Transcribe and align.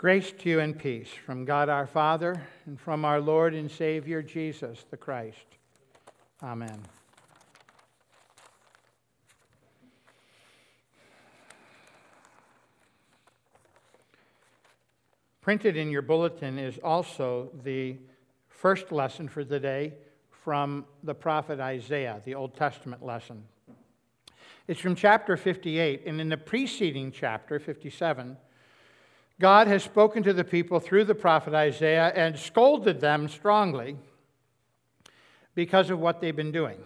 Grace 0.00 0.32
to 0.32 0.48
you 0.48 0.60
and 0.60 0.78
peace 0.78 1.10
from 1.26 1.44
God 1.44 1.68
our 1.68 1.86
Father 1.86 2.40
and 2.64 2.80
from 2.80 3.04
our 3.04 3.20
Lord 3.20 3.52
and 3.52 3.70
Savior 3.70 4.22
Jesus 4.22 4.86
the 4.90 4.96
Christ. 4.96 5.36
Amen. 6.42 6.80
Printed 15.42 15.76
in 15.76 15.90
your 15.90 16.00
bulletin 16.00 16.58
is 16.58 16.78
also 16.82 17.50
the 17.62 17.98
first 18.48 18.92
lesson 18.92 19.28
for 19.28 19.44
the 19.44 19.60
day 19.60 19.92
from 20.30 20.86
the 21.02 21.14
prophet 21.14 21.60
Isaiah, 21.60 22.22
the 22.24 22.34
Old 22.36 22.54
Testament 22.54 23.04
lesson. 23.04 23.44
It's 24.66 24.80
from 24.80 24.94
chapter 24.94 25.36
58, 25.36 26.04
and 26.06 26.22
in 26.22 26.30
the 26.30 26.38
preceding 26.38 27.12
chapter, 27.12 27.60
57, 27.60 28.38
God 29.40 29.68
has 29.68 29.82
spoken 29.82 30.22
to 30.24 30.34
the 30.34 30.44
people 30.44 30.80
through 30.80 31.04
the 31.04 31.14
prophet 31.14 31.54
Isaiah 31.54 32.12
and 32.14 32.38
scolded 32.38 33.00
them 33.00 33.26
strongly 33.26 33.96
because 35.54 35.88
of 35.88 35.98
what 35.98 36.20
they've 36.20 36.36
been 36.36 36.52
doing. 36.52 36.78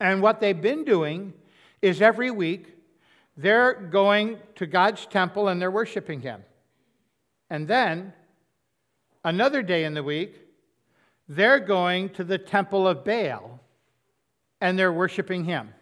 And 0.00 0.20
what 0.20 0.40
they've 0.40 0.60
been 0.60 0.84
doing 0.84 1.32
is 1.80 2.02
every 2.02 2.32
week 2.32 2.76
they're 3.36 3.74
going 3.74 4.38
to 4.56 4.66
God's 4.66 5.06
temple 5.06 5.46
and 5.46 5.62
they're 5.62 5.70
worshiping 5.70 6.20
Him. 6.20 6.42
And 7.48 7.68
then 7.68 8.12
another 9.24 9.62
day 9.62 9.84
in 9.84 9.94
the 9.94 10.02
week, 10.02 10.34
they're 11.28 11.60
going 11.60 12.08
to 12.10 12.24
the 12.24 12.36
temple 12.36 12.88
of 12.88 13.04
Baal 13.04 13.60
and 14.60 14.76
they're 14.76 14.92
worshiping 14.92 15.44
Him. 15.44 15.72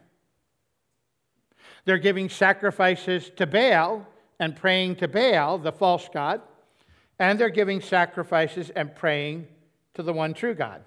They're 1.87 1.97
giving 1.97 2.29
sacrifices 2.29 3.31
to 3.37 3.47
Baal 3.47 4.07
and 4.41 4.57
praying 4.57 4.97
to 4.97 5.07
Baal, 5.07 5.59
the 5.59 5.71
false 5.71 6.09
god, 6.13 6.41
and 7.19 7.39
they're 7.39 7.51
giving 7.51 7.83
sacrifices 7.83 8.71
and 8.71 8.97
praying 8.97 9.47
to 9.95 10.03
the 10.03 10.15
one 10.15 10.33
true 10.33 10.55
God. 10.55 10.83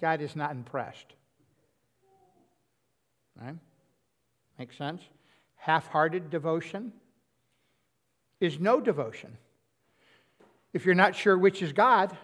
God 0.00 0.22
is 0.22 0.36
not 0.36 0.52
impressed. 0.52 1.06
Right? 3.38 3.56
Makes 4.58 4.78
sense? 4.78 5.02
Half 5.56 5.88
hearted 5.88 6.30
devotion 6.30 6.92
is 8.40 8.60
no 8.60 8.80
devotion. 8.80 9.36
If 10.72 10.86
you're 10.86 10.94
not 10.94 11.16
sure 11.16 11.36
which 11.36 11.62
is 11.62 11.72
God, 11.72 12.16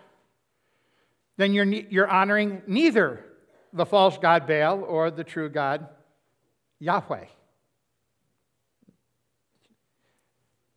then 1.36 1.52
you're, 1.52 1.64
you're 1.64 2.08
honoring 2.08 2.62
neither 2.68 3.24
the 3.72 3.86
false 3.86 4.18
God 4.18 4.46
Baal 4.46 4.84
or 4.84 5.10
the 5.10 5.24
true 5.24 5.48
God 5.48 5.88
Yahweh. 6.78 7.24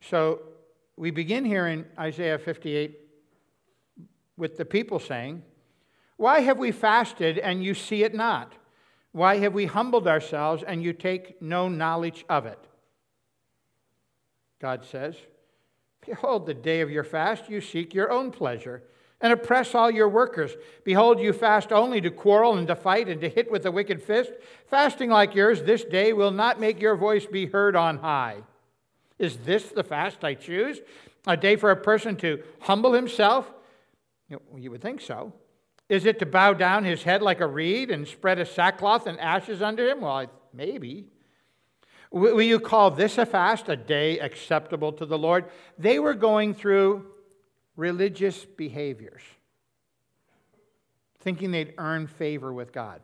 So 0.10 0.42
we 0.98 1.10
begin 1.10 1.46
here 1.46 1.68
in 1.68 1.86
Isaiah 1.98 2.38
58 2.38 3.00
with 4.38 4.58
the 4.58 4.66
people 4.66 5.00
saying, 5.00 5.42
Why 6.18 6.42
have 6.42 6.60
we 6.60 6.72
fasted 6.72 7.40
and 7.40 7.64
you 7.64 7.74
see 7.74 8.04
it 8.04 8.14
not? 8.14 8.54
Why 9.14 9.38
have 9.38 9.54
we 9.54 9.66
humbled 9.66 10.08
ourselves 10.08 10.64
and 10.66 10.84
you 10.84 10.94
take 10.94 11.42
no 11.42 11.70
knowledge 11.70 12.24
of 12.30 12.46
it? 12.46 12.60
God 14.60 14.86
says, 14.86 15.16
Behold, 16.06 16.46
the 16.46 16.54
day 16.54 16.82
of 16.82 16.92
your 16.92 17.04
fast, 17.04 17.50
you 17.50 17.60
seek 17.60 17.94
your 17.94 18.12
own 18.12 18.30
pleasure 18.30 18.84
and 19.22 19.34
oppress 19.34 19.74
all 19.74 19.90
your 19.90 20.10
workers. 20.10 20.52
Behold, 20.84 21.20
you 21.20 21.34
fast 21.34 21.72
only 21.72 22.00
to 22.02 22.12
quarrel 22.12 22.58
and 22.58 22.68
to 22.68 22.76
fight 22.76 23.08
and 23.08 23.22
to 23.22 23.30
hit 23.30 23.50
with 23.50 23.66
a 23.66 23.72
wicked 23.72 24.04
fist. 24.04 24.32
Fasting 24.68 25.10
like 25.10 25.34
yours 25.34 25.64
this 25.64 25.84
day 25.84 26.14
will 26.14 26.32
not 26.32 26.60
make 26.60 26.80
your 26.80 26.96
voice 26.96 27.26
be 27.26 27.48
heard 27.48 27.76
on 27.76 27.98
high. 27.98 28.44
Is 29.18 29.38
this 29.38 29.66
the 29.66 29.84
fast 29.84 30.24
I 30.24 30.34
choose? 30.34 30.80
A 31.28 31.38
day 31.38 31.56
for 31.56 31.72
a 31.72 31.76
person 31.76 32.16
to 32.18 32.44
humble 32.62 32.94
himself? 32.94 33.52
You, 34.30 34.38
know, 34.52 34.58
you 34.58 34.72
would 34.72 34.82
think 34.82 35.02
so. 35.02 35.34
Is 35.88 36.06
it 36.06 36.20
to 36.20 36.26
bow 36.26 36.54
down 36.54 36.84
his 36.84 37.04
head 37.04 37.22
like 37.22 37.42
a 37.42 37.48
reed 37.48 37.92
and 37.92 38.08
spread 38.08 38.40
a 38.40 38.46
sackcloth 38.46 39.08
and 39.08 39.20
ashes 39.20 39.62
under 39.62 39.88
him? 39.88 40.02
Well, 40.02 40.32
maybe. 40.54 41.06
Will 42.12 42.42
you 42.42 42.60
call 42.60 42.92
this 42.92 43.18
a 43.18 43.26
fast, 43.26 43.70
a 43.70 43.76
day 43.76 44.20
acceptable 44.20 44.94
to 44.94 45.06
the 45.06 45.18
Lord? 45.18 45.46
They 45.78 46.00
were 46.00 46.14
going 46.14 46.54
through 46.54 47.06
religious 47.76 48.46
behaviors, 48.46 49.22
thinking 51.20 51.52
they'd 51.52 51.74
earn 51.78 52.08
favor 52.08 52.54
with 52.54 52.72
God. 52.72 53.02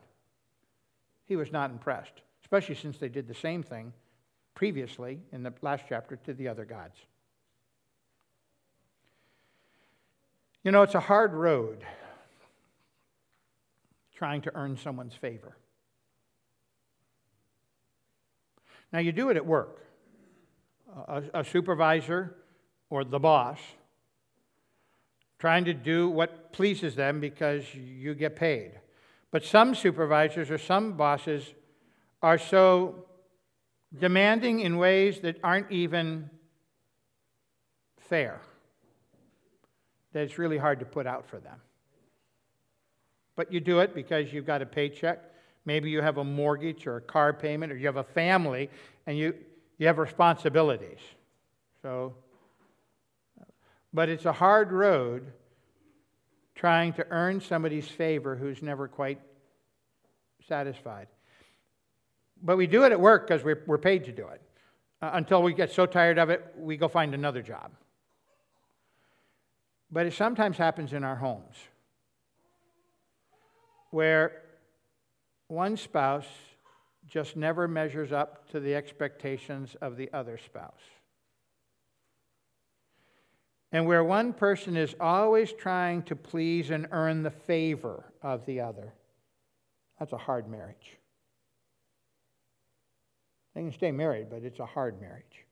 He 1.26 1.36
was 1.36 1.52
not 1.52 1.70
impressed, 1.70 2.22
especially 2.42 2.74
since 2.74 2.98
they 2.98 3.08
did 3.08 3.28
the 3.28 3.34
same 3.34 3.62
thing 3.62 3.92
previously 4.62 5.18
in 5.32 5.42
the 5.42 5.52
last 5.60 5.82
chapter 5.88 6.14
to 6.14 6.32
the 6.32 6.46
other 6.46 6.64
gods. 6.64 6.94
You 10.62 10.70
know, 10.70 10.82
it's 10.82 10.94
a 10.94 11.00
hard 11.00 11.32
road 11.32 11.84
trying 14.14 14.40
to 14.42 14.54
earn 14.54 14.76
someone's 14.76 15.14
favor. 15.14 15.56
Now, 18.92 19.00
you 19.00 19.10
do 19.10 19.30
it 19.30 19.36
at 19.36 19.44
work. 19.44 19.84
A, 21.08 21.24
a, 21.34 21.44
supervisor 21.44 22.36
or 22.88 23.02
the 23.02 23.18
boss 23.18 23.58
trying 25.40 25.64
to 25.64 25.74
do 25.74 26.08
what 26.08 26.52
pleases 26.52 26.94
them 26.94 27.18
because 27.18 27.64
you 27.74 28.14
get 28.14 28.36
paid. 28.36 28.70
But 29.32 29.44
some 29.44 29.74
supervisors 29.74 30.52
or 30.52 30.58
some 30.58 30.92
bosses 30.92 31.52
are 32.22 32.38
so 32.38 33.06
demanding 33.98 34.60
in 34.60 34.78
ways 34.78 35.20
that 35.20 35.36
aren't 35.42 35.70
even 35.70 36.30
fair, 37.98 38.40
that 40.12 40.22
it's 40.22 40.38
really 40.38 40.58
hard 40.58 40.80
to 40.80 40.84
put 40.84 41.06
out 41.06 41.26
for 41.26 41.38
them. 41.38 41.60
But 43.36 43.52
you 43.52 43.60
do 43.60 43.80
it 43.80 43.94
because 43.94 44.32
you've 44.32 44.46
got 44.46 44.62
a 44.62 44.66
paycheck. 44.66 45.20
Maybe 45.64 45.90
you 45.90 46.02
have 46.02 46.18
a 46.18 46.24
mortgage 46.24 46.86
or 46.86 46.96
a 46.96 47.00
car 47.00 47.32
payment, 47.32 47.72
or 47.72 47.76
you 47.76 47.86
have 47.86 47.96
a 47.96 48.04
family 48.04 48.68
and 49.06 49.16
you, 49.16 49.34
you 49.78 49.86
have 49.86 49.98
responsibilities. 49.98 50.98
So, 51.80 52.14
but 53.92 54.08
it's 54.08 54.26
a 54.26 54.32
hard 54.32 54.72
road 54.72 55.32
trying 56.54 56.92
to 56.94 57.06
earn 57.10 57.40
somebody's 57.40 57.88
favor 57.88 58.36
who's 58.36 58.62
never 58.62 58.88
quite 58.88 59.20
satisfied. 60.46 61.08
But 62.42 62.56
we 62.56 62.66
do 62.66 62.84
it 62.84 62.92
at 62.92 63.00
work 63.00 63.26
because 63.26 63.44
we're, 63.44 63.62
we're 63.66 63.78
paid 63.78 64.04
to 64.04 64.12
do 64.12 64.26
it. 64.28 64.40
Uh, 65.00 65.10
until 65.14 65.42
we 65.42 65.54
get 65.54 65.72
so 65.72 65.86
tired 65.86 66.18
of 66.18 66.30
it, 66.30 66.54
we 66.56 66.76
go 66.76 66.88
find 66.88 67.14
another 67.14 67.42
job. 67.42 67.72
But 69.90 70.06
it 70.06 70.12
sometimes 70.12 70.56
happens 70.56 70.92
in 70.92 71.04
our 71.04 71.16
homes 71.16 71.56
where 73.90 74.42
one 75.48 75.76
spouse 75.76 76.26
just 77.06 77.36
never 77.36 77.68
measures 77.68 78.10
up 78.10 78.48
to 78.50 78.58
the 78.58 78.74
expectations 78.74 79.76
of 79.82 79.96
the 79.96 80.08
other 80.14 80.38
spouse. 80.38 80.80
And 83.70 83.86
where 83.86 84.02
one 84.02 84.32
person 84.32 84.76
is 84.76 84.94
always 84.98 85.52
trying 85.52 86.02
to 86.04 86.16
please 86.16 86.70
and 86.70 86.88
earn 86.90 87.22
the 87.22 87.30
favor 87.30 88.12
of 88.22 88.46
the 88.46 88.60
other, 88.60 88.94
that's 89.98 90.12
a 90.12 90.18
hard 90.18 90.48
marriage. 90.48 90.98
They 93.54 93.62
can 93.62 93.72
stay 93.72 93.92
married, 93.92 94.28
but 94.30 94.42
it's 94.42 94.60
a 94.60 94.66
hard 94.66 95.00
marriage. 95.00 95.44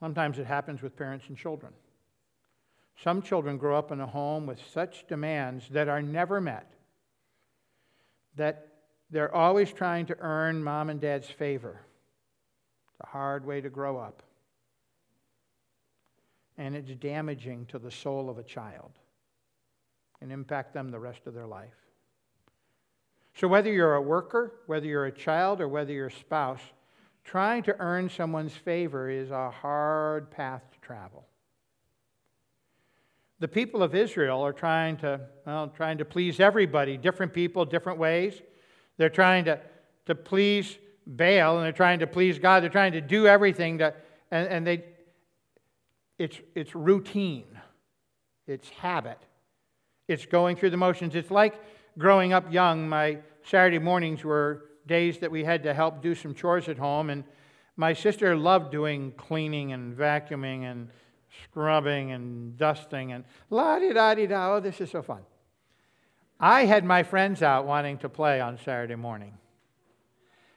Sometimes 0.00 0.38
it 0.38 0.46
happens 0.46 0.82
with 0.82 0.96
parents 0.96 1.26
and 1.28 1.36
children. 1.36 1.72
Some 3.02 3.22
children 3.22 3.56
grow 3.56 3.78
up 3.78 3.92
in 3.92 4.00
a 4.00 4.06
home 4.06 4.46
with 4.46 4.58
such 4.72 5.06
demands 5.06 5.68
that 5.70 5.88
are 5.88 6.02
never 6.02 6.40
met, 6.40 6.72
that 8.36 8.68
they're 9.10 9.34
always 9.34 9.72
trying 9.72 10.06
to 10.06 10.16
earn 10.20 10.62
mom 10.62 10.90
and 10.90 11.00
dad's 11.00 11.28
favor. 11.28 11.80
It's 12.90 13.00
a 13.00 13.06
hard 13.06 13.44
way 13.44 13.60
to 13.60 13.70
grow 13.70 13.98
up. 13.98 14.22
And 16.58 16.76
it's 16.76 16.94
damaging 16.94 17.66
to 17.66 17.78
the 17.78 17.90
soul 17.90 18.28
of 18.28 18.38
a 18.38 18.42
child 18.42 18.92
and 20.20 20.30
impact 20.30 20.74
them 20.74 20.90
the 20.90 20.98
rest 20.98 21.26
of 21.26 21.34
their 21.34 21.46
life. 21.46 21.89
So, 23.34 23.48
whether 23.48 23.72
you're 23.72 23.94
a 23.94 24.02
worker, 24.02 24.52
whether 24.66 24.86
you're 24.86 25.06
a 25.06 25.12
child, 25.12 25.60
or 25.60 25.68
whether 25.68 25.92
you're 25.92 26.08
a 26.08 26.12
spouse, 26.12 26.60
trying 27.24 27.62
to 27.64 27.76
earn 27.78 28.08
someone's 28.08 28.54
favor 28.54 29.08
is 29.08 29.30
a 29.30 29.50
hard 29.50 30.30
path 30.30 30.62
to 30.72 30.78
travel. 30.80 31.26
The 33.38 33.48
people 33.48 33.82
of 33.82 33.94
Israel 33.94 34.44
are 34.44 34.52
trying 34.52 34.98
to, 34.98 35.20
well, 35.46 35.68
trying 35.68 35.98
to 35.98 36.04
please 36.04 36.40
everybody, 36.40 36.96
different 36.96 37.32
people, 37.32 37.64
different 37.64 37.98
ways. 37.98 38.40
They're 38.98 39.08
trying 39.08 39.46
to, 39.46 39.60
to 40.06 40.14
please 40.14 40.76
Baal 41.06 41.56
and 41.56 41.64
they're 41.64 41.72
trying 41.72 42.00
to 42.00 42.06
please 42.06 42.38
God. 42.38 42.62
They're 42.62 42.70
trying 42.70 42.92
to 42.92 43.00
do 43.00 43.26
everything 43.26 43.78
to, 43.78 43.94
and, 44.30 44.48
and 44.48 44.66
they, 44.66 44.84
it's, 46.18 46.38
it's 46.54 46.74
routine, 46.74 47.46
it's 48.46 48.68
habit, 48.68 49.18
it's 50.06 50.26
going 50.26 50.56
through 50.56 50.70
the 50.70 50.76
motions. 50.76 51.14
It's 51.14 51.30
like 51.30 51.54
growing 52.00 52.32
up 52.32 52.50
young, 52.50 52.88
my 52.88 53.18
Saturday 53.44 53.78
mornings 53.78 54.24
were 54.24 54.64
days 54.86 55.18
that 55.18 55.30
we 55.30 55.44
had 55.44 55.62
to 55.62 55.74
help 55.74 56.02
do 56.02 56.14
some 56.14 56.34
chores 56.34 56.68
at 56.68 56.78
home, 56.78 57.10
and 57.10 57.22
My 57.76 57.94
sister 57.94 58.36
loved 58.36 58.70
doing 58.70 59.12
cleaning 59.16 59.72
and 59.72 59.96
vacuuming 59.96 60.64
and 60.64 60.90
scrubbing 61.44 62.12
and 62.12 62.54
dusting 62.58 63.12
and 63.12 63.24
la 63.48 63.78
di 63.78 63.94
da 63.94 64.14
di 64.14 64.26
da. 64.26 64.56
Oh, 64.56 64.60
this 64.60 64.82
is 64.82 64.90
so 64.90 65.00
fun. 65.00 65.22
I 66.38 66.66
had 66.66 66.84
my 66.84 67.02
friends 67.02 67.42
out 67.42 67.66
wanting 67.66 67.96
to 67.98 68.10
play 68.10 68.38
on 68.38 68.58
Saturday 68.58 68.96
morning. 68.96 69.32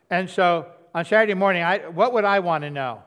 And 0.10 0.30
so 0.30 0.68
on 0.94 1.06
Saturday 1.06 1.34
morning, 1.34 1.64
I, 1.64 1.88
what 1.88 2.12
would 2.12 2.26
I 2.26 2.40
want 2.40 2.66
to 2.66 2.70
know? 2.70 3.04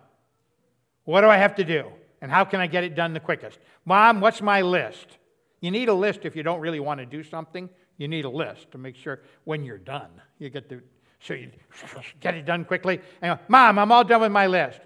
What 1.05 1.21
do 1.21 1.29
I 1.29 1.37
have 1.37 1.57
to 1.57 1.65
do? 1.65 1.91
And 2.23 2.31
how 2.31 2.47
can 2.47 2.61
I 2.61 2.69
get 2.69 2.85
it 2.85 2.95
done 2.95 3.13
the 3.13 3.21
quickest? 3.21 3.59
Mom, 3.85 4.23
what's 4.23 4.41
my 4.41 4.63
list? 4.63 5.19
You 5.61 5.71
need 5.71 5.91
a 5.91 5.95
list 5.95 6.21
if 6.23 6.35
you 6.35 6.43
don't 6.43 6.61
really 6.61 6.81
want 6.81 7.01
to 7.01 7.07
do 7.07 7.23
something. 7.23 7.69
You 7.97 8.09
need 8.09 8.25
a 8.25 8.31
list 8.31 8.71
to 8.73 8.79
make 8.79 8.97
sure 8.97 9.21
when 9.45 9.65
you're 9.65 9.79
done, 9.79 10.11
you 10.39 10.51
get 10.51 10.69
to, 10.69 10.83
so 11.21 11.35
you 11.35 11.51
get 12.21 12.35
it 12.35 12.45
done 12.45 12.65
quickly. 12.65 13.01
And 13.23 13.39
Mom, 13.49 13.79
I'm 13.79 13.91
all 13.91 14.05
done 14.05 14.21
with 14.21 14.33
my 14.33 14.47
list. 14.47 14.81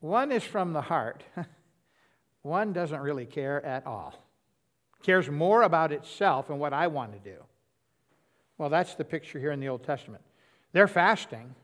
One 0.00 0.30
is 0.30 0.44
from 0.44 0.72
the 0.72 0.82
heart. 0.82 1.24
One 2.42 2.72
doesn't 2.72 3.00
really 3.00 3.26
care 3.26 3.64
at 3.64 3.86
all. 3.86 4.14
Cares 5.02 5.28
more 5.28 5.62
about 5.62 5.92
itself 5.92 6.50
and 6.50 6.60
what 6.60 6.72
I 6.72 6.86
want 6.86 7.12
to 7.12 7.18
do. 7.18 7.36
Well, 8.56 8.68
that's 8.68 8.94
the 8.94 9.04
picture 9.04 9.38
here 9.38 9.52
in 9.52 9.60
the 9.60 9.68
Old 9.68 9.84
Testament. 9.84 10.22
They're 10.72 10.88
fasting, 10.88 11.54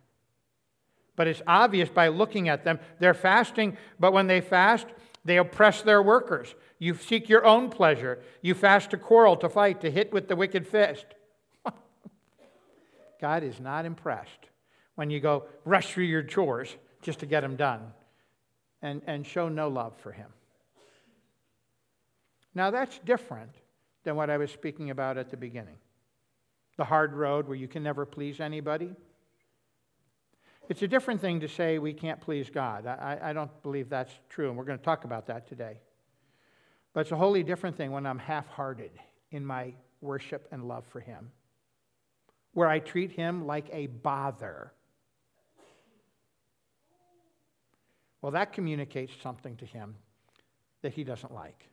but 1.16 1.26
it's 1.26 1.42
obvious 1.46 1.88
by 1.88 2.08
looking 2.08 2.48
at 2.48 2.64
them. 2.64 2.78
They're 2.98 3.14
fasting, 3.14 3.76
but 3.98 4.12
when 4.12 4.26
they 4.26 4.40
fast, 4.40 4.86
they 5.24 5.38
oppress 5.38 5.82
their 5.82 6.02
workers. 6.02 6.54
You 6.78 6.94
seek 6.94 7.28
your 7.28 7.44
own 7.44 7.70
pleasure. 7.70 8.20
You 8.42 8.54
fast 8.54 8.90
to 8.90 8.98
quarrel, 8.98 9.36
to 9.38 9.48
fight, 9.48 9.80
to 9.80 9.90
hit 9.90 10.12
with 10.12 10.28
the 10.28 10.36
wicked 10.36 10.66
fist. 10.66 11.06
God 13.20 13.42
is 13.42 13.58
not 13.58 13.86
impressed 13.86 14.48
when 14.96 15.10
you 15.10 15.20
go 15.20 15.44
rush 15.64 15.92
through 15.92 16.04
your 16.04 16.22
chores 16.22 16.76
just 17.02 17.20
to 17.20 17.26
get 17.26 17.40
them 17.40 17.56
done 17.56 17.80
and, 18.82 19.02
and 19.06 19.26
show 19.26 19.48
no 19.48 19.68
love 19.68 19.96
for 19.96 20.12
Him. 20.12 20.28
Now, 22.54 22.70
that's 22.70 22.98
different 23.00 23.50
than 24.04 24.16
what 24.16 24.30
I 24.30 24.36
was 24.36 24.50
speaking 24.50 24.90
about 24.90 25.16
at 25.16 25.30
the 25.30 25.36
beginning 25.36 25.76
the 26.76 26.84
hard 26.84 27.12
road 27.12 27.46
where 27.46 27.56
you 27.56 27.68
can 27.68 27.84
never 27.84 28.04
please 28.04 28.40
anybody. 28.40 28.90
It's 30.68 30.80
a 30.80 30.88
different 30.88 31.20
thing 31.20 31.40
to 31.40 31.48
say 31.48 31.78
we 31.78 31.92
can't 31.92 32.20
please 32.20 32.48
God. 32.48 32.86
I, 32.86 33.18
I 33.22 33.32
don't 33.34 33.50
believe 33.62 33.90
that's 33.90 34.12
true, 34.30 34.48
and 34.48 34.56
we're 34.56 34.64
going 34.64 34.78
to 34.78 34.84
talk 34.84 35.04
about 35.04 35.26
that 35.26 35.46
today. 35.46 35.78
But 36.94 37.00
it's 37.00 37.12
a 37.12 37.16
wholly 37.16 37.42
different 37.42 37.76
thing 37.76 37.90
when 37.90 38.06
I'm 38.06 38.18
half 38.18 38.48
hearted 38.48 38.92
in 39.30 39.44
my 39.44 39.74
worship 40.00 40.48
and 40.52 40.66
love 40.66 40.86
for 40.86 41.00
Him, 41.00 41.30
where 42.52 42.68
I 42.68 42.78
treat 42.78 43.12
Him 43.12 43.46
like 43.46 43.68
a 43.72 43.88
bother. 43.88 44.72
Well, 48.22 48.32
that 48.32 48.54
communicates 48.54 49.12
something 49.22 49.56
to 49.56 49.66
Him 49.66 49.96
that 50.80 50.94
He 50.94 51.04
doesn't 51.04 51.34
like. 51.34 51.68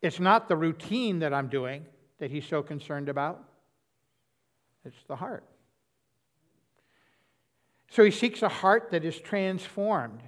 It's 0.00 0.20
not 0.20 0.48
the 0.48 0.56
routine 0.56 1.18
that 1.18 1.34
I'm 1.34 1.48
doing 1.48 1.84
that 2.18 2.30
He's 2.30 2.46
so 2.46 2.62
concerned 2.62 3.10
about, 3.10 3.44
it's 4.86 4.96
the 5.06 5.16
heart. 5.16 5.44
So 7.94 8.02
he 8.02 8.10
seeks 8.10 8.42
a 8.42 8.48
heart 8.48 8.90
that 8.90 9.04
is 9.04 9.20
transformed, 9.20 10.20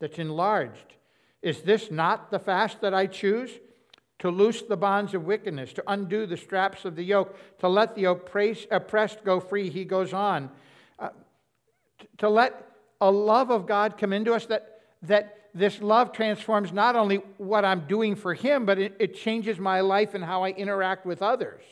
that's 0.00 0.18
enlarged. 0.18 0.96
Is 1.40 1.62
this 1.62 1.92
not 1.92 2.32
the 2.32 2.40
fast 2.40 2.80
that 2.80 2.92
I 2.92 3.06
choose? 3.06 3.50
To 4.20 4.30
loose 4.30 4.62
the 4.62 4.76
bonds 4.76 5.14
of 5.14 5.24
wickedness, 5.24 5.72
to 5.74 5.84
undo 5.86 6.26
the 6.26 6.36
straps 6.36 6.84
of 6.84 6.96
the 6.96 7.04
yoke, 7.04 7.38
to 7.60 7.68
let 7.68 7.94
the 7.94 8.06
oppressed 8.06 9.24
go 9.24 9.38
free. 9.38 9.70
He 9.70 9.84
goes 9.84 10.12
on. 10.12 10.50
Uh, 10.98 11.10
to 12.18 12.28
let 12.28 12.72
a 13.00 13.12
love 13.12 13.50
of 13.50 13.68
God 13.68 13.96
come 13.96 14.12
into 14.12 14.34
us 14.34 14.46
that, 14.46 14.80
that 15.02 15.50
this 15.54 15.80
love 15.80 16.10
transforms 16.10 16.72
not 16.72 16.96
only 16.96 17.18
what 17.38 17.64
I'm 17.64 17.86
doing 17.86 18.16
for 18.16 18.34
Him, 18.34 18.66
but 18.66 18.80
it, 18.80 18.96
it 18.98 19.14
changes 19.14 19.60
my 19.60 19.82
life 19.82 20.14
and 20.14 20.24
how 20.24 20.42
I 20.42 20.50
interact 20.50 21.06
with 21.06 21.22
others. 21.22 21.62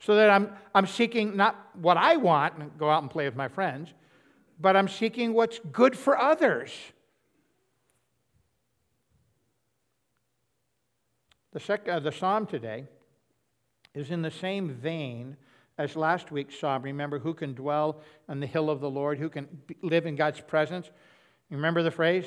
So 0.00 0.16
that 0.16 0.28
I'm, 0.28 0.52
I'm 0.74 0.86
seeking 0.86 1.34
not 1.34 1.70
what 1.80 1.96
I 1.96 2.16
want 2.16 2.58
and 2.58 2.76
go 2.76 2.90
out 2.90 3.00
and 3.00 3.10
play 3.10 3.24
with 3.24 3.34
my 3.34 3.48
friends, 3.48 3.94
but 4.58 4.76
I'm 4.76 4.88
seeking 4.88 5.32
what's 5.32 5.60
good 5.72 5.96
for 5.96 6.18
others. 6.18 6.72
The, 11.52 11.60
sec- 11.60 11.88
uh, 11.88 12.00
the 12.00 12.12
psalm 12.12 12.46
today 12.46 12.84
is 13.94 14.10
in 14.10 14.22
the 14.22 14.30
same 14.30 14.70
vein 14.70 15.36
as 15.78 15.96
last 15.96 16.30
week's 16.30 16.58
psalm. 16.58 16.82
Remember, 16.82 17.18
who 17.18 17.34
can 17.34 17.54
dwell 17.54 18.00
on 18.28 18.40
the 18.40 18.46
hill 18.46 18.68
of 18.68 18.80
the 18.80 18.90
Lord? 18.90 19.18
Who 19.18 19.28
can 19.28 19.48
live 19.82 20.06
in 20.06 20.16
God's 20.16 20.40
presence? 20.40 20.90
Remember 21.50 21.82
the 21.82 21.90
phrase? 21.90 22.26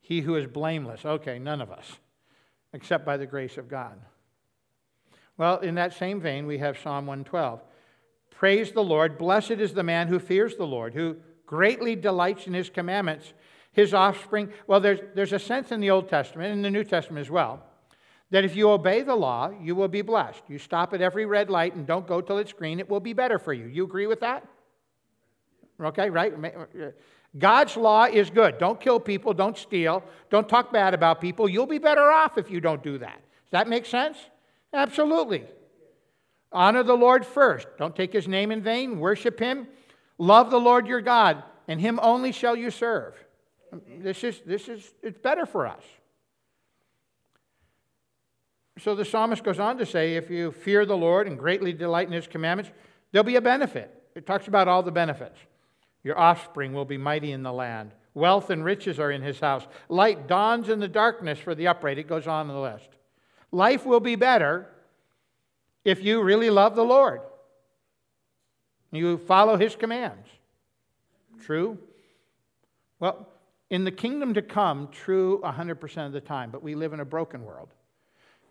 He 0.00 0.20
who 0.20 0.36
is 0.36 0.46
blameless. 0.46 1.04
Okay, 1.04 1.38
none 1.38 1.60
of 1.60 1.70
us, 1.70 1.86
except 2.72 3.04
by 3.04 3.16
the 3.16 3.26
grace 3.26 3.58
of 3.58 3.68
God. 3.68 4.00
Well, 5.36 5.58
in 5.58 5.74
that 5.74 5.92
same 5.92 6.20
vein, 6.20 6.46
we 6.46 6.58
have 6.58 6.78
Psalm 6.78 7.06
112. 7.06 7.62
Praise 8.30 8.72
the 8.72 8.84
Lord. 8.84 9.18
Blessed 9.18 9.52
is 9.52 9.74
the 9.74 9.82
man 9.82 10.08
who 10.08 10.18
fears 10.18 10.56
the 10.56 10.66
Lord, 10.66 10.94
who 10.94 11.16
greatly 11.46 11.96
delights 11.96 12.46
in 12.46 12.54
his 12.54 12.68
commandments. 12.68 13.32
His 13.72 13.94
offspring, 13.94 14.52
well, 14.66 14.80
there's, 14.80 15.00
there's 15.14 15.32
a 15.32 15.38
sense 15.38 15.70
in 15.70 15.80
the 15.80 15.90
Old 15.90 16.08
Testament, 16.08 16.52
and 16.52 16.64
the 16.64 16.70
New 16.70 16.84
Testament 16.84 17.24
as 17.24 17.30
well, 17.30 17.62
that 18.30 18.44
if 18.44 18.56
you 18.56 18.70
obey 18.70 19.02
the 19.02 19.14
law, 19.14 19.50
you 19.62 19.74
will 19.74 19.88
be 19.88 20.02
blessed. 20.02 20.42
You 20.48 20.58
stop 20.58 20.94
at 20.94 21.00
every 21.00 21.26
red 21.26 21.50
light 21.50 21.74
and 21.74 21.86
don't 21.86 22.06
go 22.06 22.20
till 22.20 22.38
it's 22.38 22.52
green, 22.52 22.80
it 22.80 22.88
will 22.88 23.00
be 23.00 23.12
better 23.12 23.38
for 23.38 23.52
you. 23.52 23.66
You 23.66 23.84
agree 23.84 24.06
with 24.06 24.20
that? 24.20 24.46
Okay, 25.80 26.08
right? 26.10 26.32
God's 27.38 27.76
law 27.76 28.04
is 28.04 28.30
good. 28.30 28.58
Don't 28.58 28.80
kill 28.80 28.98
people, 28.98 29.34
don't 29.34 29.58
steal, 29.58 30.02
don't 30.30 30.48
talk 30.48 30.72
bad 30.72 30.94
about 30.94 31.20
people. 31.20 31.48
You'll 31.48 31.66
be 31.66 31.78
better 31.78 32.10
off 32.10 32.38
if 32.38 32.50
you 32.50 32.60
don't 32.60 32.82
do 32.82 32.98
that. 32.98 33.20
Does 33.44 33.50
that 33.52 33.68
make 33.68 33.84
sense? 33.86 34.16
Absolutely. 34.72 35.44
Honor 36.50 36.82
the 36.82 36.94
Lord 36.94 37.26
first. 37.26 37.68
Don't 37.78 37.94
take 37.94 38.12
his 38.12 38.26
name 38.26 38.50
in 38.50 38.62
vain. 38.62 38.98
Worship 38.98 39.38
him. 39.38 39.68
Love 40.18 40.50
the 40.50 40.60
Lord 40.60 40.86
your 40.86 41.00
God, 41.00 41.42
and 41.68 41.80
him 41.80 41.98
only 42.02 42.32
shall 42.32 42.56
you 42.56 42.70
serve. 42.70 43.14
This 43.98 44.24
is, 44.24 44.40
this 44.46 44.68
is, 44.68 44.94
it's 45.02 45.18
better 45.18 45.46
for 45.46 45.66
us. 45.66 45.82
So 48.78 48.94
the 48.94 49.04
psalmist 49.04 49.42
goes 49.42 49.58
on 49.58 49.78
to 49.78 49.86
say, 49.86 50.16
if 50.16 50.30
you 50.30 50.52
fear 50.52 50.84
the 50.84 50.96
Lord 50.96 51.26
and 51.26 51.38
greatly 51.38 51.72
delight 51.72 52.06
in 52.06 52.12
his 52.12 52.26
commandments, 52.26 52.70
there'll 53.10 53.24
be 53.24 53.36
a 53.36 53.40
benefit. 53.40 53.90
It 54.14 54.26
talks 54.26 54.48
about 54.48 54.68
all 54.68 54.82
the 54.82 54.92
benefits. 54.92 55.38
Your 56.04 56.18
offspring 56.18 56.72
will 56.72 56.84
be 56.84 56.98
mighty 56.98 57.32
in 57.32 57.42
the 57.42 57.52
land. 57.52 57.92
Wealth 58.14 58.50
and 58.50 58.64
riches 58.64 58.98
are 58.98 59.10
in 59.10 59.22
his 59.22 59.40
house. 59.40 59.66
Light 59.88 60.26
dawns 60.26 60.68
in 60.68 60.78
the 60.78 60.88
darkness 60.88 61.38
for 61.38 61.54
the 61.54 61.68
upright. 61.68 61.98
It 61.98 62.08
goes 62.08 62.26
on 62.26 62.48
in 62.48 62.54
the 62.54 62.60
list. 62.60 62.88
Life 63.50 63.84
will 63.84 64.00
be 64.00 64.14
better 64.14 64.66
if 65.84 66.02
you 66.02 66.22
really 66.22 66.50
love 66.50 66.76
the 66.76 66.84
Lord. 66.84 67.20
You 68.96 69.18
follow 69.18 69.56
his 69.56 69.76
commands. 69.76 70.26
True? 71.40 71.78
Well, 72.98 73.28
in 73.70 73.84
the 73.84 73.90
kingdom 73.90 74.34
to 74.34 74.42
come, 74.42 74.88
true 74.88 75.40
100% 75.44 76.06
of 76.06 76.12
the 76.12 76.20
time, 76.20 76.50
but 76.50 76.62
we 76.62 76.74
live 76.74 76.92
in 76.92 77.00
a 77.00 77.04
broken 77.04 77.44
world. 77.44 77.68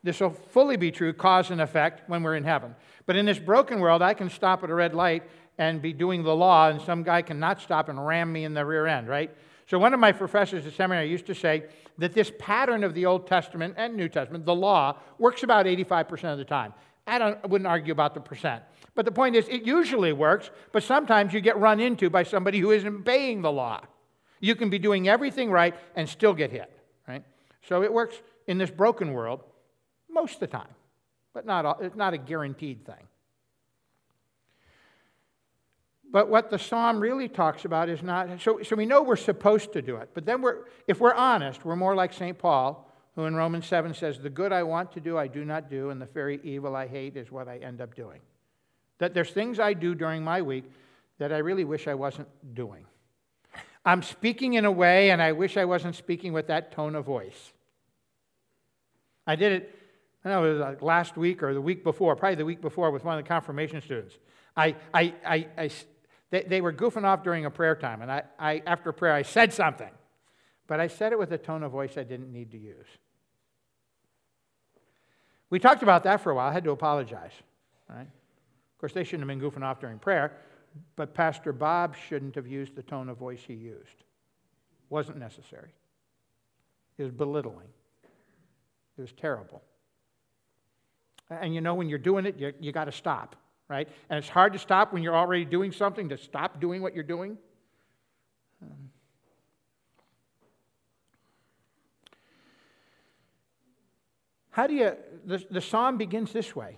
This 0.03 0.19
will 0.19 0.29
fully 0.29 0.77
be 0.77 0.91
true, 0.91 1.13
cause 1.13 1.49
and 1.49 1.59
effect, 1.59 2.07
when 2.07 2.21
we're 2.21 2.35
in 2.35 2.43
heaven. 2.43 2.75
But 3.05 3.15
in 3.15 3.25
this 3.25 3.39
broken 3.39 3.79
world, 3.79 4.01
I 4.01 4.13
can 4.13 4.29
stop 4.29 4.63
at 4.63 4.69
a 4.69 4.75
red 4.75 4.93
light 4.93 5.23
and 5.57 5.81
be 5.81 5.93
doing 5.93 6.23
the 6.23 6.35
law, 6.35 6.69
and 6.69 6.81
some 6.81 7.01
guy 7.01 7.21
cannot 7.21 7.61
stop 7.61 7.89
and 7.89 8.05
ram 8.05 8.31
me 8.31 8.43
in 8.43 8.53
the 8.53 8.65
rear 8.65 8.85
end, 8.85 9.07
right? 9.07 9.35
So, 9.67 9.79
one 9.79 9.95
of 9.95 9.99
my 9.99 10.11
professors 10.11 10.67
at 10.67 10.73
seminary 10.73 11.09
used 11.09 11.25
to 11.25 11.33
say 11.33 11.63
that 11.97 12.13
this 12.13 12.31
pattern 12.37 12.83
of 12.83 12.93
the 12.93 13.07
Old 13.07 13.25
Testament 13.25 13.73
and 13.77 13.95
New 13.95 14.09
Testament, 14.09 14.45
the 14.45 14.53
law, 14.53 14.99
works 15.17 15.41
about 15.41 15.65
85% 15.65 16.33
of 16.33 16.37
the 16.37 16.45
time. 16.45 16.73
I, 17.07 17.17
don't, 17.17 17.37
I 17.43 17.47
wouldn't 17.47 17.67
argue 17.67 17.91
about 17.91 18.13
the 18.13 18.19
percent. 18.19 18.63
But 18.95 19.05
the 19.05 19.11
point 19.11 19.35
is, 19.35 19.47
it 19.49 19.63
usually 19.63 20.13
works, 20.13 20.49
but 20.71 20.83
sometimes 20.83 21.33
you 21.33 21.41
get 21.41 21.57
run 21.57 21.79
into 21.79 22.09
by 22.09 22.23
somebody 22.23 22.59
who 22.59 22.71
isn't 22.71 22.87
obeying 22.87 23.41
the 23.41 23.51
law. 23.51 23.81
You 24.39 24.55
can 24.55 24.69
be 24.69 24.79
doing 24.79 25.07
everything 25.07 25.51
right 25.51 25.75
and 25.95 26.07
still 26.07 26.33
get 26.33 26.51
hit, 26.51 26.71
right? 27.07 27.23
So 27.67 27.83
it 27.83 27.91
works 27.91 28.15
in 28.47 28.57
this 28.57 28.71
broken 28.71 29.13
world 29.13 29.43
most 30.09 30.35
of 30.35 30.39
the 30.39 30.47
time, 30.47 30.73
but 31.33 31.45
not 31.45 31.65
all, 31.65 31.77
it's 31.81 31.95
not 31.95 32.13
a 32.13 32.17
guaranteed 32.17 32.85
thing. 32.85 33.07
But 36.11 36.29
what 36.29 36.49
the 36.49 36.57
psalm 36.57 37.01
really 37.01 37.27
talks 37.27 37.65
about 37.65 37.89
is 37.89 38.01
not, 38.01 38.41
so, 38.41 38.61
so 38.63 38.75
we 38.75 38.85
know 38.85 39.03
we're 39.03 39.17
supposed 39.17 39.73
to 39.73 39.81
do 39.81 39.97
it, 39.97 40.11
but 40.13 40.25
then 40.25 40.41
we're, 40.41 40.59
if 40.87 41.01
we're 41.01 41.13
honest, 41.13 41.65
we're 41.65 41.75
more 41.75 41.93
like 41.93 42.13
St. 42.13 42.37
Paul, 42.37 42.84
who 43.15 43.25
in 43.25 43.35
Romans 43.35 43.65
7 43.65 43.93
says, 43.93 44.19
The 44.19 44.29
good 44.29 44.51
I 44.51 44.63
want 44.63 44.91
to 44.93 44.99
do, 44.99 45.17
I 45.17 45.27
do 45.27 45.45
not 45.45 45.69
do, 45.69 45.89
and 45.89 46.01
the 46.01 46.05
very 46.05 46.39
evil 46.43 46.75
I 46.75 46.87
hate 46.87 47.15
is 47.15 47.31
what 47.31 47.47
I 47.47 47.57
end 47.57 47.81
up 47.81 47.95
doing. 47.95 48.19
That 48.97 49.13
there's 49.13 49.31
things 49.31 49.59
I 49.59 49.73
do 49.73 49.95
during 49.95 50.23
my 50.23 50.41
week 50.41 50.65
that 51.17 51.31
I 51.31 51.37
really 51.37 51.63
wish 51.63 51.87
I 51.87 51.93
wasn't 51.93 52.27
doing. 52.53 52.85
I'm 53.85 54.01
speaking 54.01 54.53
in 54.53 54.65
a 54.65 54.71
way, 54.71 55.11
and 55.11 55.21
I 55.21 55.31
wish 55.31 55.57
I 55.57 55.65
wasn't 55.65 55.95
speaking 55.95 56.33
with 56.33 56.47
that 56.47 56.71
tone 56.71 56.95
of 56.95 57.05
voice. 57.05 57.53
I 59.27 59.35
did 59.35 59.51
it, 59.51 59.79
I 60.23 60.29
know 60.29 60.43
it 60.43 60.53
was 60.53 60.59
like 60.59 60.81
last 60.81 61.17
week 61.17 61.41
or 61.41 61.53
the 61.53 61.61
week 61.61 61.83
before, 61.83 62.15
probably 62.15 62.35
the 62.35 62.45
week 62.45 62.61
before, 62.61 62.91
with 62.91 63.03
one 63.05 63.17
of 63.17 63.23
the 63.23 63.27
confirmation 63.27 63.81
students. 63.81 64.17
I, 64.57 64.75
I, 64.93 65.13
I, 65.25 65.47
I 65.57 65.69
they, 66.31 66.43
they 66.43 66.61
were 66.61 66.73
goofing 66.73 67.03
off 67.03 67.23
during 67.23 67.45
a 67.45 67.51
prayer 67.51 67.75
time, 67.75 68.01
and 68.01 68.11
I, 68.11 68.23
I, 68.39 68.61
after 68.65 68.91
prayer, 68.91 69.13
I 69.13 69.21
said 69.21 69.53
something, 69.53 69.91
but 70.67 70.79
I 70.79 70.87
said 70.87 71.11
it 71.11 71.19
with 71.19 71.31
a 71.31 71.37
tone 71.37 71.63
of 71.63 71.71
voice 71.71 71.97
I 71.97 72.03
didn't 72.03 72.31
need 72.31 72.51
to 72.51 72.57
use. 72.57 72.87
We 75.49 75.59
talked 75.59 75.83
about 75.83 76.03
that 76.03 76.21
for 76.21 76.31
a 76.31 76.35
while. 76.35 76.49
I 76.49 76.53
had 76.53 76.63
to 76.63 76.71
apologize. 76.71 77.33
Right? 77.89 78.01
Of 78.01 78.79
course, 78.79 78.93
they 78.93 79.03
shouldn't 79.03 79.29
have 79.29 79.39
been 79.39 79.39
goofing 79.39 79.63
off 79.63 79.79
during 79.79 79.99
prayer, 79.99 80.37
but 80.95 81.13
Pastor 81.13 81.53
Bob 81.53 81.95
shouldn't 81.95 82.35
have 82.35 82.47
used 82.47 82.75
the 82.75 82.83
tone 82.83 83.09
of 83.09 83.17
voice 83.17 83.41
he 83.45 83.53
used. 83.53 84.03
Wasn't 84.89 85.17
necessary. 85.17 85.69
It 86.97 87.03
was 87.03 87.11
belittling. 87.11 87.67
It 88.97 89.01
was 89.01 89.11
terrible. 89.11 89.61
And 91.29 91.53
you 91.53 91.61
know, 91.61 91.73
when 91.73 91.89
you're 91.89 91.99
doing 91.99 92.25
it, 92.25 92.37
you, 92.39 92.53
you 92.59 92.71
got 92.71 92.85
to 92.85 92.91
stop, 92.91 93.35
right? 93.67 93.87
And 94.09 94.17
it's 94.17 94.29
hard 94.29 94.53
to 94.53 94.59
stop 94.59 94.93
when 94.93 95.03
you're 95.03 95.15
already 95.15 95.45
doing 95.45 95.71
something, 95.71 96.09
to 96.09 96.17
stop 96.17 96.59
doing 96.59 96.81
what 96.81 96.93
you're 96.93 97.03
doing. 97.03 97.37
How 104.55 104.67
do 104.67 104.73
you, 104.73 104.95
the, 105.25 105.43
the 105.51 105.59
psalm 105.59 105.97
begins 105.97 106.31
this 106.31 106.55
way 106.55 106.77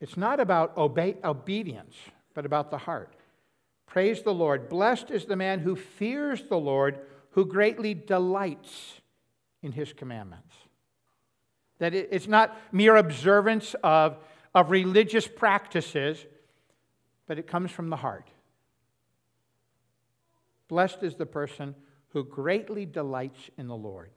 it's 0.00 0.16
not 0.16 0.40
about 0.40 0.76
obey, 0.76 1.16
obedience, 1.22 1.94
but 2.34 2.44
about 2.44 2.72
the 2.72 2.78
heart. 2.78 3.14
Praise 3.86 4.22
the 4.22 4.34
Lord. 4.34 4.68
Blessed 4.68 5.12
is 5.12 5.26
the 5.26 5.36
man 5.36 5.60
who 5.60 5.76
fears 5.76 6.42
the 6.48 6.58
Lord, 6.58 6.98
who 7.30 7.46
greatly 7.46 7.94
delights 7.94 9.00
in 9.62 9.70
his 9.70 9.92
commandments. 9.92 10.52
That 11.78 11.94
it's 11.94 12.26
not 12.26 12.60
mere 12.72 12.96
observance 12.96 13.76
of, 13.84 14.16
of 14.52 14.72
religious 14.72 15.28
practices, 15.28 16.18
but 17.28 17.38
it 17.38 17.46
comes 17.46 17.70
from 17.70 17.90
the 17.90 17.96
heart. 17.96 18.28
Blessed 20.66 21.04
is 21.04 21.14
the 21.14 21.26
person 21.26 21.76
who 22.08 22.24
greatly 22.24 22.86
delights 22.86 23.50
in 23.56 23.68
the 23.68 23.76
Lord. 23.76 24.10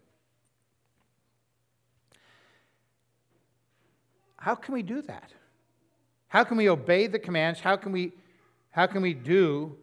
How 4.43 4.55
can 4.55 4.73
we 4.73 4.83
do 4.83 5.01
that? 5.03 5.31
How 6.27 6.43
can 6.43 6.57
we 6.57 6.69
obey 6.69 7.07
the 7.07 7.17
commands? 7.17 7.61
How 7.61 7.77
can 7.77 7.93
we, 7.93 8.11
how 8.71 8.87
can 8.87 9.01
we 9.01 9.13
do 9.13 9.77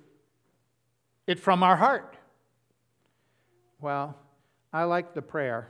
it 1.26 1.40
from 1.40 1.62
our 1.62 1.76
heart? 1.76 2.14
Well, 3.80 4.14
I 4.70 4.84
like 4.84 5.14
the 5.14 5.22
prayer 5.22 5.68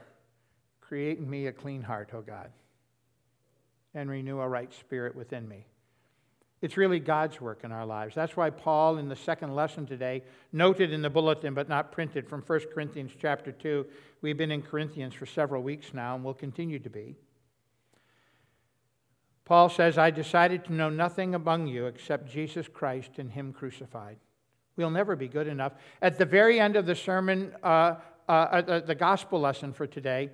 Create 0.91 1.19
in 1.19 1.29
me 1.29 1.47
a 1.47 1.53
clean 1.53 1.81
heart, 1.81 2.09
O 2.13 2.19
God, 2.19 2.49
and 3.93 4.09
renew 4.09 4.41
a 4.41 4.47
right 4.49 4.73
spirit 4.73 5.15
within 5.15 5.47
me. 5.47 5.65
It's 6.61 6.75
really 6.75 6.99
God's 6.99 7.39
work 7.39 7.63
in 7.63 7.71
our 7.71 7.85
lives. 7.85 8.13
That's 8.13 8.35
why 8.35 8.49
Paul, 8.49 8.97
in 8.97 9.07
the 9.07 9.15
second 9.15 9.55
lesson 9.55 9.85
today, 9.85 10.21
noted 10.51 10.91
in 10.91 11.01
the 11.01 11.09
bulletin 11.09 11.53
but 11.53 11.69
not 11.69 11.93
printed 11.93 12.27
from 12.27 12.41
1 12.41 12.59
Corinthians 12.73 13.13
chapter 13.17 13.53
2. 13.53 13.85
We've 14.21 14.37
been 14.37 14.51
in 14.51 14.61
Corinthians 14.61 15.13
for 15.13 15.25
several 15.25 15.63
weeks 15.63 15.93
now 15.93 16.15
and 16.15 16.25
will 16.25 16.33
continue 16.33 16.79
to 16.79 16.89
be. 16.89 17.15
Paul 19.51 19.67
says, 19.67 19.97
I 19.97 20.11
decided 20.11 20.63
to 20.63 20.73
know 20.73 20.89
nothing 20.89 21.35
among 21.35 21.67
you 21.67 21.87
except 21.87 22.31
Jesus 22.31 22.69
Christ 22.69 23.11
and 23.17 23.29
Him 23.29 23.51
crucified. 23.51 24.15
We'll 24.77 24.91
never 24.91 25.13
be 25.17 25.27
good 25.27 25.47
enough. 25.47 25.73
At 26.01 26.17
the 26.17 26.23
very 26.23 26.57
end 26.57 26.77
of 26.77 26.85
the 26.85 26.95
sermon, 26.95 27.53
uh, 27.61 27.95
uh, 28.29 28.31
uh, 28.31 28.79
the 28.79 28.95
gospel 28.95 29.41
lesson 29.41 29.73
for 29.73 29.85
today, 29.85 30.29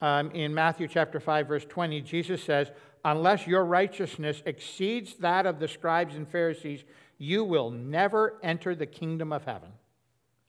um, 0.00 0.30
in 0.30 0.54
Matthew 0.54 0.86
chapter 0.86 1.18
5, 1.18 1.48
verse 1.48 1.64
20, 1.68 2.00
Jesus 2.02 2.44
says, 2.44 2.70
Unless 3.04 3.48
your 3.48 3.64
righteousness 3.64 4.40
exceeds 4.46 5.14
that 5.14 5.46
of 5.46 5.58
the 5.58 5.66
scribes 5.66 6.14
and 6.14 6.28
Pharisees, 6.28 6.84
you 7.18 7.42
will 7.42 7.70
never 7.72 8.38
enter 8.40 8.76
the 8.76 8.86
kingdom 8.86 9.32
of 9.32 9.44
heaven. 9.44 9.70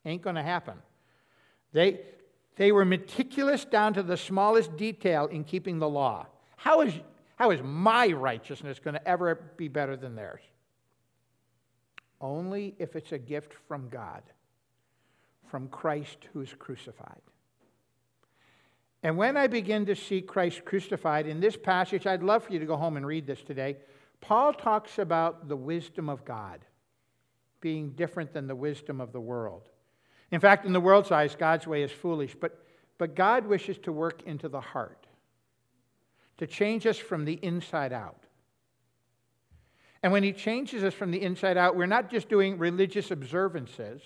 Ain't 0.04 0.22
going 0.22 0.36
to 0.36 0.44
happen. 0.44 0.76
They, 1.72 2.02
they 2.54 2.70
were 2.70 2.84
meticulous 2.84 3.64
down 3.64 3.94
to 3.94 4.02
the 4.04 4.16
smallest 4.16 4.76
detail 4.76 5.26
in 5.26 5.42
keeping 5.42 5.80
the 5.80 5.88
law. 5.88 6.28
How 6.54 6.82
is, 6.82 6.94
how 7.42 7.50
is 7.50 7.60
my 7.60 8.06
righteousness 8.06 8.78
going 8.78 8.94
to 8.94 9.08
ever 9.08 9.34
be 9.56 9.66
better 9.66 9.96
than 9.96 10.14
theirs? 10.14 10.42
Only 12.20 12.76
if 12.78 12.94
it's 12.94 13.10
a 13.10 13.18
gift 13.18 13.52
from 13.66 13.88
God, 13.88 14.22
from 15.50 15.66
Christ 15.66 16.18
who 16.32 16.40
is 16.40 16.54
crucified. 16.56 17.20
And 19.02 19.16
when 19.16 19.36
I 19.36 19.48
begin 19.48 19.86
to 19.86 19.96
see 19.96 20.20
Christ 20.20 20.64
crucified 20.64 21.26
in 21.26 21.40
this 21.40 21.56
passage, 21.56 22.06
I'd 22.06 22.22
love 22.22 22.44
for 22.44 22.52
you 22.52 22.60
to 22.60 22.64
go 22.64 22.76
home 22.76 22.96
and 22.96 23.04
read 23.04 23.26
this 23.26 23.42
today. 23.42 23.78
Paul 24.20 24.52
talks 24.52 25.00
about 25.00 25.48
the 25.48 25.56
wisdom 25.56 26.08
of 26.08 26.24
God 26.24 26.64
being 27.60 27.90
different 27.90 28.32
than 28.32 28.46
the 28.46 28.54
wisdom 28.54 29.00
of 29.00 29.10
the 29.10 29.20
world. 29.20 29.68
In 30.30 30.38
fact, 30.38 30.64
in 30.64 30.72
the 30.72 30.80
world's 30.80 31.10
eyes, 31.10 31.34
God's 31.34 31.66
way 31.66 31.82
is 31.82 31.90
foolish, 31.90 32.36
but, 32.40 32.64
but 32.98 33.16
God 33.16 33.48
wishes 33.48 33.78
to 33.78 33.90
work 33.90 34.22
into 34.26 34.48
the 34.48 34.60
heart, 34.60 35.01
to 36.42 36.46
change 36.46 36.86
us 36.86 36.98
from 36.98 37.24
the 37.24 37.34
inside 37.34 37.92
out. 37.92 38.24
And 40.02 40.12
when 40.12 40.22
He 40.22 40.32
changes 40.32 40.82
us 40.82 40.92
from 40.92 41.10
the 41.10 41.22
inside 41.22 41.56
out, 41.56 41.76
we're 41.76 41.86
not 41.86 42.10
just 42.10 42.28
doing 42.28 42.58
religious 42.58 43.10
observances, 43.10 44.02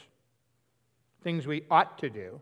things 1.23 1.47
we 1.47 1.65
ought 1.71 1.99
to 1.99 2.11
do 2.11 2.41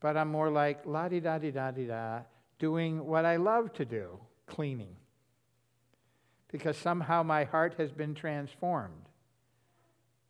but 0.00 0.16
I'm 0.16 0.28
more 0.28 0.50
like 0.50 0.84
la 0.84 1.08
di 1.08 1.20
da 1.20 1.38
di 1.38 1.50
da 1.50 1.70
di 1.70 1.86
da, 1.86 2.20
doing 2.58 3.04
what 3.04 3.24
I 3.24 3.36
love 3.36 3.72
to 3.74 3.84
do, 3.84 4.18
cleaning. 4.46 4.96
Because 6.48 6.76
somehow 6.76 7.22
my 7.22 7.44
heart 7.44 7.74
has 7.78 7.90
been 7.90 8.14
transformed 8.14 9.08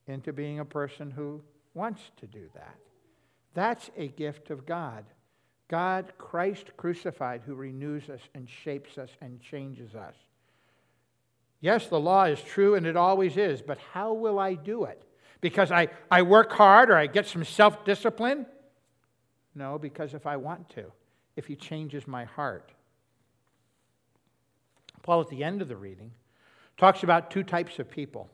into 0.07 0.33
being 0.33 0.61
a 0.61 0.65
person 0.65 1.11
who 1.11 1.43
wants 1.75 2.01
to 2.21 2.27
do 2.27 2.49
that. 2.55 2.79
That's 3.55 3.91
a 3.97 4.09
gift 4.09 4.51
of 4.51 4.67
God. 4.67 5.05
God, 5.69 6.13
Christ 6.19 6.77
crucified, 6.77 7.43
who 7.45 7.55
renews 7.55 8.09
us 8.09 8.21
and 8.35 8.49
shapes 8.49 8.99
us 8.99 9.11
and 9.21 9.41
changes 9.41 9.95
us. 9.95 10.15
Yes, 11.61 11.89
the 11.89 11.99
law 11.99 12.25
is 12.25 12.41
true 12.41 12.75
and 12.75 12.87
it 12.87 12.97
always 12.97 13.37
is, 13.37 13.63
but 13.63 13.79
how 13.93 14.13
will 14.13 14.39
I 14.39 14.55
do 14.55 14.85
it? 14.85 15.03
Because 15.41 15.73
I, 15.73 15.89
I 16.11 16.23
work 16.23 16.53
hard 16.53 16.91
or 16.91 16.97
I 16.97 17.07
get 17.07 17.27
some 17.27 17.45
self 17.45 17.85
discipline? 17.85 18.47
No, 19.55 19.79
because 19.79 20.15
if 20.15 20.27
I 20.27 20.37
want 20.37 20.69
to, 20.71 20.93
if 21.35 21.47
He 21.47 21.57
changes 21.57 22.07
my 22.07 22.25
heart. 22.25 22.73
Paul, 25.03 25.21
at 25.21 25.29
the 25.29 25.45
end 25.45 25.63
of 25.63 25.69
the 25.69 25.77
reading, 25.77 26.13
talks 26.77 27.03
about 27.03 27.31
two 27.31 27.43
types 27.43 27.79
of 27.79 27.91
people. 27.91 28.29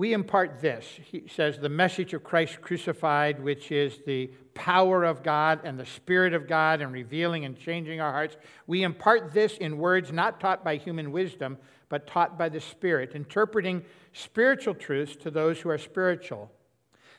We 0.00 0.14
impart 0.14 0.62
this. 0.62 0.86
He 1.10 1.24
says, 1.28 1.58
the 1.58 1.68
message 1.68 2.14
of 2.14 2.24
Christ 2.24 2.62
crucified, 2.62 3.38
which 3.38 3.70
is 3.70 3.98
the 4.06 4.28
power 4.54 5.04
of 5.04 5.22
God 5.22 5.60
and 5.62 5.78
the 5.78 5.84
Spirit 5.84 6.32
of 6.32 6.48
God 6.48 6.80
and 6.80 6.90
revealing 6.90 7.44
and 7.44 7.54
changing 7.54 8.00
our 8.00 8.10
hearts. 8.10 8.38
We 8.66 8.82
impart 8.82 9.34
this 9.34 9.58
in 9.58 9.76
words 9.76 10.10
not 10.10 10.40
taught 10.40 10.64
by 10.64 10.76
human 10.76 11.12
wisdom, 11.12 11.58
but 11.90 12.06
taught 12.06 12.38
by 12.38 12.48
the 12.48 12.62
Spirit, 12.62 13.12
interpreting 13.14 13.84
spiritual 14.14 14.72
truths 14.72 15.16
to 15.16 15.30
those 15.30 15.60
who 15.60 15.68
are 15.68 15.76
spiritual. 15.76 16.50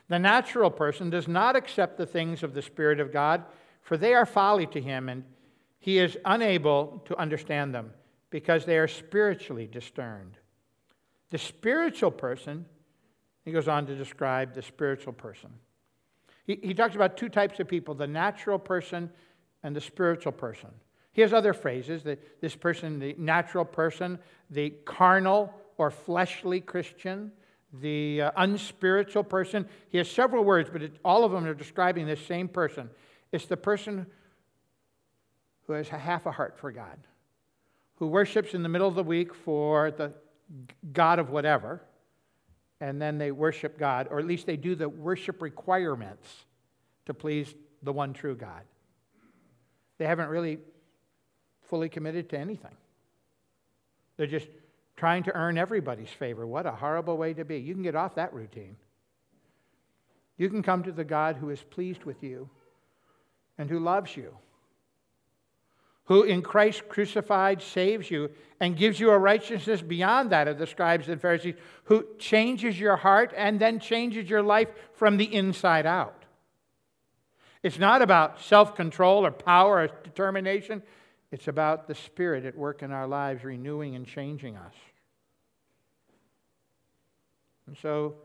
The 0.08 0.18
natural 0.18 0.72
person 0.72 1.08
does 1.08 1.28
not 1.28 1.54
accept 1.54 1.98
the 1.98 2.04
things 2.04 2.42
of 2.42 2.52
the 2.52 2.62
Spirit 2.62 2.98
of 2.98 3.12
God, 3.12 3.44
for 3.82 3.96
they 3.96 4.12
are 4.12 4.26
folly 4.26 4.66
to 4.66 4.80
him, 4.80 5.08
and 5.08 5.22
he 5.78 6.00
is 6.00 6.18
unable 6.24 7.00
to 7.04 7.16
understand 7.16 7.76
them 7.76 7.92
because 8.30 8.64
they 8.64 8.76
are 8.76 8.88
spiritually 8.88 9.68
discerned. 9.68 10.36
The 11.30 11.38
spiritual 11.38 12.10
person, 12.10 12.66
he 13.44 13.52
goes 13.52 13.68
on 13.68 13.86
to 13.86 13.94
describe 13.94 14.54
the 14.54 14.62
spiritual 14.62 15.12
person. 15.12 15.50
He, 16.44 16.58
he 16.62 16.74
talks 16.74 16.94
about 16.94 17.16
two 17.16 17.28
types 17.28 17.60
of 17.60 17.68
people 17.68 17.94
the 17.94 18.06
natural 18.06 18.58
person 18.58 19.10
and 19.62 19.74
the 19.74 19.80
spiritual 19.80 20.32
person. 20.32 20.70
He 21.12 21.20
has 21.20 21.32
other 21.32 21.52
phrases 21.52 22.02
that 22.04 22.40
this 22.40 22.56
person, 22.56 22.98
the 22.98 23.14
natural 23.18 23.64
person, 23.64 24.18
the 24.50 24.70
carnal 24.84 25.52
or 25.76 25.90
fleshly 25.90 26.60
Christian, 26.60 27.32
the 27.80 28.22
uh, 28.22 28.30
unspiritual 28.36 29.24
person. 29.24 29.68
He 29.88 29.98
has 29.98 30.10
several 30.10 30.44
words, 30.44 30.70
but 30.72 30.82
it, 30.82 30.96
all 31.04 31.24
of 31.24 31.32
them 31.32 31.44
are 31.44 31.54
describing 31.54 32.06
this 32.06 32.24
same 32.26 32.48
person. 32.48 32.90
It's 33.30 33.46
the 33.46 33.56
person 33.56 34.06
who 35.66 35.74
has 35.74 35.88
a 35.90 35.98
half 35.98 36.26
a 36.26 36.30
heart 36.30 36.58
for 36.58 36.72
God, 36.72 36.98
who 37.96 38.06
worships 38.06 38.54
in 38.54 38.62
the 38.62 38.68
middle 38.68 38.88
of 38.88 38.94
the 38.94 39.02
week 39.02 39.34
for 39.34 39.90
the 39.90 40.12
God 40.92 41.18
of 41.18 41.30
whatever, 41.30 41.82
and 42.82 43.00
then 43.00 43.16
they 43.16 43.30
worship 43.30 43.78
God, 43.78 44.08
or 44.10 44.18
at 44.18 44.26
least 44.26 44.44
they 44.44 44.56
do 44.56 44.74
the 44.74 44.88
worship 44.88 45.40
requirements 45.40 46.28
to 47.06 47.14
please 47.14 47.54
the 47.84 47.92
one 47.92 48.12
true 48.12 48.34
God. 48.34 48.62
They 49.98 50.04
haven't 50.04 50.28
really 50.28 50.58
fully 51.70 51.88
committed 51.88 52.28
to 52.30 52.38
anything. 52.38 52.74
They're 54.16 54.26
just 54.26 54.48
trying 54.96 55.22
to 55.22 55.32
earn 55.32 55.58
everybody's 55.58 56.10
favor. 56.10 56.44
What 56.44 56.66
a 56.66 56.72
horrible 56.72 57.16
way 57.16 57.34
to 57.34 57.44
be. 57.44 57.58
You 57.58 57.72
can 57.72 57.84
get 57.84 57.94
off 57.94 58.16
that 58.16 58.34
routine. 58.34 58.74
You 60.36 60.50
can 60.50 60.64
come 60.64 60.82
to 60.82 60.90
the 60.90 61.04
God 61.04 61.36
who 61.36 61.50
is 61.50 61.62
pleased 61.62 62.02
with 62.02 62.20
you 62.24 62.50
and 63.58 63.70
who 63.70 63.78
loves 63.78 64.16
you, 64.16 64.36
who 66.04 66.22
in 66.22 66.42
Christ 66.42 66.88
crucified 66.88 67.62
saves 67.62 68.10
you 68.10 68.30
and 68.60 68.76
gives 68.76 68.98
you 68.98 69.10
a 69.10 69.18
righteousness 69.18 69.82
beyond 69.82 70.30
that 70.30 70.48
of 70.48 70.58
the 70.58 70.66
scribes 70.66 71.08
and 71.08 71.20
Pharisees, 71.20 71.54
who 71.84 72.06
changes 72.18 72.78
your 72.78 72.96
heart 72.96 73.32
and 73.36 73.60
then 73.60 73.78
changes 73.78 74.28
your 74.28 74.42
life 74.42 74.68
from 74.94 75.16
the 75.16 75.32
inside 75.34 75.86
out. 75.86 76.24
It's 77.62 77.78
not 77.78 78.02
about 78.02 78.40
self 78.40 78.74
control 78.74 79.24
or 79.24 79.30
power 79.30 79.82
or 79.82 79.88
determination, 80.02 80.82
it's 81.30 81.48
about 81.48 81.86
the 81.86 81.94
Spirit 81.94 82.44
at 82.44 82.56
work 82.56 82.82
in 82.82 82.92
our 82.92 83.06
lives, 83.06 83.44
renewing 83.44 83.94
and 83.94 84.06
changing 84.06 84.56
us. 84.56 84.74
And 87.66 87.76
so 87.78 88.16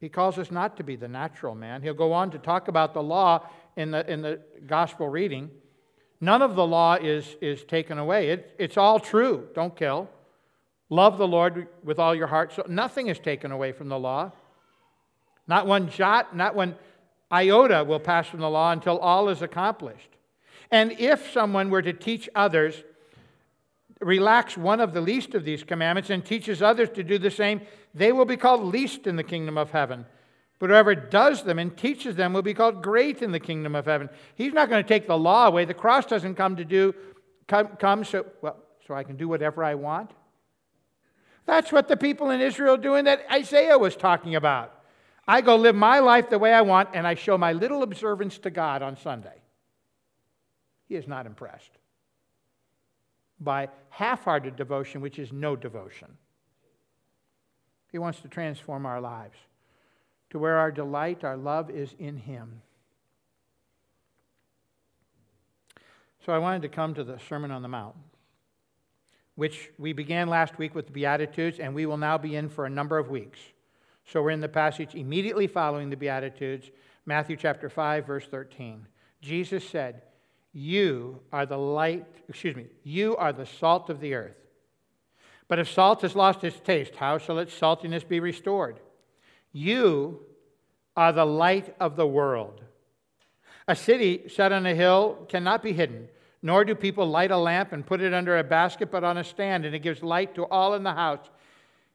he 0.00 0.08
calls 0.08 0.38
us 0.38 0.50
not 0.50 0.76
to 0.78 0.82
be 0.82 0.96
the 0.96 1.06
natural 1.06 1.54
man. 1.54 1.82
He'll 1.82 1.94
go 1.94 2.12
on 2.12 2.30
to 2.32 2.38
talk 2.38 2.66
about 2.66 2.94
the 2.94 3.02
law 3.02 3.48
in 3.76 3.92
the, 3.92 4.10
in 4.10 4.22
the 4.22 4.40
gospel 4.66 5.08
reading. 5.08 5.50
None 6.22 6.40
of 6.40 6.54
the 6.54 6.64
law 6.64 6.94
is, 6.94 7.36
is 7.40 7.64
taken 7.64 7.98
away. 7.98 8.28
It, 8.28 8.54
it's 8.56 8.76
all 8.76 9.00
true. 9.00 9.48
Don't 9.56 9.74
kill. 9.74 10.08
Love 10.88 11.18
the 11.18 11.26
Lord 11.26 11.66
with 11.82 11.98
all 11.98 12.14
your 12.14 12.28
heart. 12.28 12.52
So 12.54 12.64
nothing 12.68 13.08
is 13.08 13.18
taken 13.18 13.50
away 13.50 13.72
from 13.72 13.88
the 13.88 13.98
law. 13.98 14.30
Not 15.48 15.66
one 15.66 15.90
jot, 15.90 16.36
not 16.36 16.54
one 16.54 16.76
iota 17.32 17.82
will 17.82 17.98
pass 17.98 18.28
from 18.28 18.38
the 18.38 18.48
law 18.48 18.70
until 18.70 18.98
all 18.98 19.30
is 19.30 19.42
accomplished. 19.42 20.10
And 20.70 20.92
if 20.92 21.32
someone 21.32 21.70
were 21.70 21.82
to 21.82 21.92
teach 21.92 22.28
others, 22.36 22.84
relax 24.00 24.56
one 24.56 24.78
of 24.78 24.94
the 24.94 25.00
least 25.00 25.34
of 25.34 25.44
these 25.44 25.64
commandments 25.64 26.08
and 26.08 26.24
teaches 26.24 26.62
others 26.62 26.90
to 26.90 27.02
do 27.02 27.18
the 27.18 27.32
same, 27.32 27.62
they 27.94 28.12
will 28.12 28.26
be 28.26 28.36
called 28.36 28.62
least 28.62 29.08
in 29.08 29.16
the 29.16 29.24
kingdom 29.24 29.58
of 29.58 29.72
heaven. 29.72 30.06
But 30.62 30.70
whoever 30.70 30.94
does 30.94 31.42
them 31.42 31.58
and 31.58 31.76
teaches 31.76 32.14
them 32.14 32.32
will 32.32 32.42
be 32.42 32.54
called 32.54 32.84
great 32.84 33.20
in 33.20 33.32
the 33.32 33.40
kingdom 33.40 33.74
of 33.74 33.86
heaven. 33.86 34.08
He's 34.36 34.52
not 34.52 34.70
going 34.70 34.80
to 34.80 34.88
take 34.88 35.08
the 35.08 35.18
law 35.18 35.48
away. 35.48 35.64
The 35.64 35.74
cross 35.74 36.06
doesn't 36.06 36.36
come 36.36 36.54
to 36.54 36.64
do 36.64 36.94
come, 37.48 37.66
come 37.80 38.04
so 38.04 38.26
well 38.42 38.58
so 38.86 38.94
I 38.94 39.02
can 39.02 39.16
do 39.16 39.26
whatever 39.26 39.64
I 39.64 39.74
want. 39.74 40.12
That's 41.46 41.72
what 41.72 41.88
the 41.88 41.96
people 41.96 42.30
in 42.30 42.40
Israel 42.40 42.76
doing 42.76 43.06
that 43.06 43.26
Isaiah 43.28 43.76
was 43.76 43.96
talking 43.96 44.36
about. 44.36 44.72
I 45.26 45.40
go 45.40 45.56
live 45.56 45.74
my 45.74 45.98
life 45.98 46.30
the 46.30 46.38
way 46.38 46.52
I 46.52 46.62
want 46.62 46.90
and 46.94 47.08
I 47.08 47.16
show 47.16 47.36
my 47.36 47.52
little 47.52 47.82
observance 47.82 48.38
to 48.38 48.50
God 48.50 48.82
on 48.82 48.96
Sunday. 48.96 49.42
He 50.86 50.94
is 50.94 51.08
not 51.08 51.26
impressed 51.26 51.72
by 53.40 53.68
half-hearted 53.88 54.54
devotion 54.54 55.00
which 55.00 55.18
is 55.18 55.32
no 55.32 55.56
devotion. 55.56 56.16
He 57.90 57.98
wants 57.98 58.20
to 58.20 58.28
transform 58.28 58.86
our 58.86 59.00
lives 59.00 59.36
to 60.32 60.38
where 60.38 60.56
our 60.56 60.72
delight, 60.72 61.24
our 61.24 61.36
love 61.36 61.68
is 61.68 61.94
in 61.98 62.16
Him. 62.16 62.62
So 66.24 66.32
I 66.32 66.38
wanted 66.38 66.62
to 66.62 66.68
come 66.70 66.94
to 66.94 67.04
the 67.04 67.18
Sermon 67.28 67.50
on 67.50 67.60
the 67.60 67.68
Mount, 67.68 67.94
which 69.34 69.70
we 69.78 69.92
began 69.92 70.28
last 70.28 70.56
week 70.56 70.74
with 70.74 70.86
the 70.86 70.92
Beatitudes, 70.92 71.58
and 71.58 71.74
we 71.74 71.84
will 71.84 71.98
now 71.98 72.16
be 72.16 72.34
in 72.34 72.48
for 72.48 72.64
a 72.64 72.70
number 72.70 72.96
of 72.96 73.10
weeks. 73.10 73.40
So 74.06 74.22
we're 74.22 74.30
in 74.30 74.40
the 74.40 74.48
passage 74.48 74.94
immediately 74.94 75.46
following 75.46 75.90
the 75.90 75.96
Beatitudes, 75.98 76.70
Matthew 77.04 77.36
chapter 77.36 77.68
5, 77.68 78.06
verse 78.06 78.26
13. 78.26 78.86
Jesus 79.20 79.68
said, 79.68 80.00
You 80.54 81.20
are 81.30 81.44
the 81.44 81.58
light, 81.58 82.06
excuse 82.26 82.56
me, 82.56 82.68
you 82.84 83.16
are 83.16 83.34
the 83.34 83.44
salt 83.44 83.90
of 83.90 84.00
the 84.00 84.14
earth. 84.14 84.38
But 85.46 85.58
if 85.58 85.70
salt 85.70 86.00
has 86.00 86.16
lost 86.16 86.42
its 86.42 86.58
taste, 86.58 86.94
how 86.94 87.18
shall 87.18 87.38
its 87.38 87.52
saltiness 87.52 88.08
be 88.08 88.18
restored? 88.18 88.80
You 89.52 90.20
are 90.96 91.12
the 91.12 91.26
light 91.26 91.74
of 91.78 91.96
the 91.96 92.06
world. 92.06 92.62
A 93.68 93.76
city 93.76 94.28
set 94.28 94.52
on 94.52 94.66
a 94.66 94.74
hill 94.74 95.26
cannot 95.28 95.62
be 95.62 95.72
hidden, 95.72 96.08
nor 96.42 96.64
do 96.64 96.74
people 96.74 97.08
light 97.08 97.30
a 97.30 97.36
lamp 97.36 97.72
and 97.72 97.86
put 97.86 98.00
it 98.00 98.12
under 98.12 98.38
a 98.38 98.44
basket, 98.44 98.90
but 98.90 99.04
on 99.04 99.18
a 99.18 99.24
stand, 99.24 99.64
and 99.64 99.74
it 99.74 99.80
gives 99.80 100.02
light 100.02 100.34
to 100.34 100.44
all 100.46 100.74
in 100.74 100.82
the 100.82 100.92
house. 100.92 101.30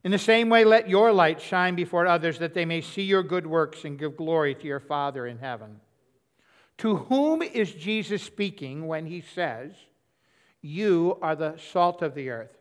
In 0.03 0.11
the 0.11 0.17
same 0.17 0.49
way, 0.49 0.63
let 0.63 0.89
your 0.89 1.11
light 1.11 1.41
shine 1.41 1.75
before 1.75 2.07
others, 2.07 2.39
that 2.39 2.53
they 2.53 2.63
may 2.63 2.81
see 2.81 3.01
your 3.01 3.23
good 3.23 3.45
works 3.45 3.83
and 3.83 3.99
give 3.99 4.15
glory 4.15 4.55
to 4.55 4.67
your 4.67 4.79
Father 4.79 5.27
in 5.27 5.39
heaven. 5.39 5.81
To 6.79 6.95
whom 6.95 7.41
is 7.41 7.73
Jesus 7.73 8.21
speaking 8.21 8.87
when 8.87 9.05
he 9.05 9.21
says, 9.21 9.73
You 10.61 11.17
are 11.21 11.35
the 11.35 11.57
salt 11.57 12.01
of 12.01 12.13
the 12.13 12.29
earth, 12.29 12.57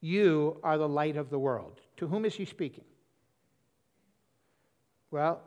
you 0.00 0.58
are 0.62 0.78
the 0.78 0.88
light 0.88 1.16
of 1.16 1.28
the 1.28 1.38
world? 1.38 1.80
To 1.98 2.06
whom 2.06 2.24
is 2.24 2.34
he 2.34 2.44
speaking? 2.44 2.84
Well, 5.12 5.42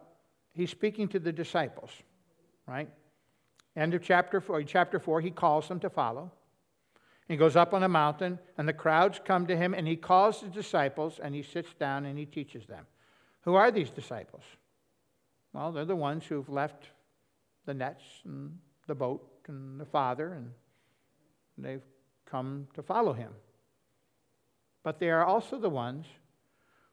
he's 0.54 0.70
speaking 0.70 1.10
to 1.10 1.20
the 1.20 1.34
disciples, 1.34 1.90
right? 2.68 2.88
End 3.76 3.94
of 3.96 4.04
chapter 4.04 4.40
4, 4.40 4.64
chapter 4.64 5.00
4, 5.00 5.20
he 5.20 5.32
calls 5.32 5.68
them 5.68 5.80
to 5.82 5.90
follow. 5.90 6.32
He 7.28 7.36
goes 7.36 7.56
up 7.56 7.74
on 7.74 7.82
a 7.82 7.90
mountain, 7.90 8.38
and 8.58 8.68
the 8.68 8.74
crowds 8.74 9.20
come 9.26 9.48
to 9.48 9.58
him, 9.58 9.74
and 9.74 9.88
he 9.88 9.96
calls 9.96 10.42
the 10.42 10.48
disciples, 10.48 11.20
and 11.22 11.34
he 11.34 11.42
sits 11.42 11.74
down 11.74 12.06
and 12.06 12.18
he 12.18 12.26
teaches 12.26 12.68
them. 12.68 12.86
Who 13.42 13.56
are 13.56 13.72
these 13.72 13.90
disciples? 13.90 14.44
Well, 15.52 15.72
they're 15.72 15.84
the 15.84 15.96
ones 15.96 16.26
who've 16.26 16.48
left 16.48 16.92
the 17.66 17.74
nets 17.74 18.04
and 18.24 18.60
the 18.86 18.94
boat 18.94 19.28
and 19.48 19.80
the 19.80 19.86
Father, 19.86 20.34
and 20.34 20.52
they've 21.58 21.82
come 22.26 22.68
to 22.76 22.84
follow 22.84 23.14
him. 23.14 23.32
But 24.84 25.00
they 25.00 25.10
are 25.10 25.26
also 25.26 25.58
the 25.58 25.70
ones 25.70 26.06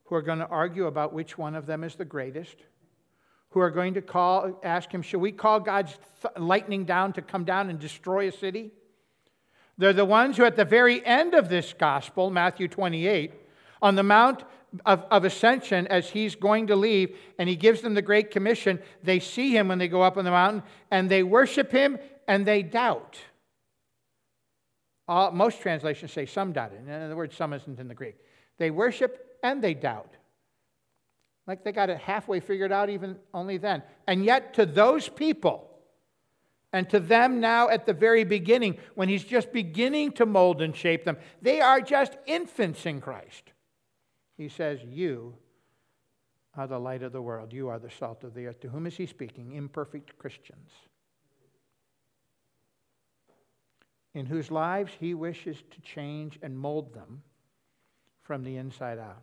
who 0.05 0.15
are 0.15 0.23
going 0.23 0.39
to 0.39 0.47
argue 0.47 0.87
about 0.87 1.13
which 1.13 1.39
one 1.39 1.55
of 1.55 1.67
them 1.67 1.85
is 1.85 1.95
the 1.95 2.05
greatest, 2.05 2.57
who 3.51 3.61
are 3.61 3.71
going 3.71 3.95
to 3.95 4.03
call, 4.03 4.61
ask 4.63 4.91
him, 4.93 5.03
Should 5.03 5.21
we 5.21 5.33
call 5.33 5.61
God's 5.61 5.99
th- 6.23 6.35
lightning 6.39 6.85
down 6.85 7.13
to 7.15 7.23
come 7.23 7.45
down 7.45 7.71
and 7.71 7.79
destroy 7.79 8.29
a 8.29 8.33
city? 8.33 8.73
They're 9.79 9.93
the 9.93 10.05
ones 10.05 10.37
who, 10.37 10.45
at 10.45 10.57
the 10.57 10.65
very 10.65 11.05
end 11.05 11.35
of 11.35 11.49
this 11.49 11.73
gospel, 11.73 12.31
Matthew 12.31 12.69
28, 12.69 13.33
on 13.81 13.95
the 13.95 14.03
Mount 14.03 14.45
of, 14.87 15.05
of, 15.11 15.25
Ascension, 15.25 15.87
as 15.89 16.09
he's 16.09 16.35
going 16.35 16.69
to 16.69 16.77
leave, 16.77 17.17
and 17.39 17.49
he 17.49 17.57
gives 17.57 17.81
them 17.81 17.95
the 17.95 18.03
Great 18.03 18.31
Commission, 18.31 18.79
they 19.03 19.19
see 19.19 19.57
him 19.57 19.69
when 19.69 19.79
they 19.79 19.89
go 19.89 20.03
up 20.03 20.17
on 20.17 20.25
the 20.25 20.31
mountain, 20.31 20.63
and 20.91 21.11
they 21.11 21.23
worship 21.23 21.71
him 21.71 21.99
and 22.29 22.47
they 22.47 22.63
doubt. 22.63 23.19
All, 25.09 25.33
most 25.33 25.61
translations 25.61 26.13
say 26.13 26.27
some 26.27 26.53
doubted. 26.53 26.89
In 26.89 27.09
the 27.09 27.17
words, 27.17 27.37
some 27.37 27.53
isn't 27.53 27.79
in 27.79 27.89
the 27.89 27.95
Greek. 27.95 28.17
They 28.59 28.71
worship 28.71 29.32
and 29.43 29.63
they 29.63 29.75
doubt. 29.75 30.11
Like 31.47 31.65
they 31.65 31.73
got 31.73 31.91
it 31.91 31.99
halfway 31.99 32.41
figured 32.41 32.73
out, 32.73 32.89
even 32.89 33.17
only 33.35 33.59
then. 33.59 33.83
And 34.07 34.25
yet, 34.25 34.55
to 34.55 34.67
those 34.67 35.09
people, 35.09 35.69
and 36.73 36.89
to 36.91 37.01
them 37.01 37.41
now 37.41 37.69
at 37.69 37.85
the 37.85 37.93
very 37.93 38.25
beginning, 38.25 38.79
when 38.95 39.09
he's 39.09 39.25
just 39.25 39.53
beginning 39.53 40.13
to 40.13 40.27
mold 40.27 40.63
and 40.63 40.75
shape 40.75 41.05
them, 41.05 41.19
they 41.43 41.61
are 41.61 41.81
just 41.81 42.17
infants 42.27 42.87
in 42.87 43.01
Christ. 43.01 43.53
He 44.39 44.49
says, 44.49 44.81
You 44.89 45.35
are 46.57 46.67
the 46.67 46.79
light 46.79 47.03
of 47.03 47.13
the 47.13 47.21
world. 47.21 47.53
You 47.53 47.69
are 47.69 47.79
the 47.79 47.91
salt 47.91 48.25
of 48.25 48.35
the 48.35 48.47
earth. 48.47 48.61
To 48.61 48.69
whom 48.69 48.87
is 48.87 48.97
he 48.97 49.07
speaking? 49.07 49.53
Imperfect 49.53 50.17
Christians. 50.19 50.71
In 54.15 54.27
whose 54.27 54.51
lives 54.51 54.93
he 54.99 55.15
wishes 55.15 55.57
to 55.71 55.81
change 55.81 56.39
and 56.43 56.59
mold 56.59 56.95
them 56.95 57.23
from 58.23 58.45
the 58.45 58.57
inside 58.57 58.99
out. 58.99 59.23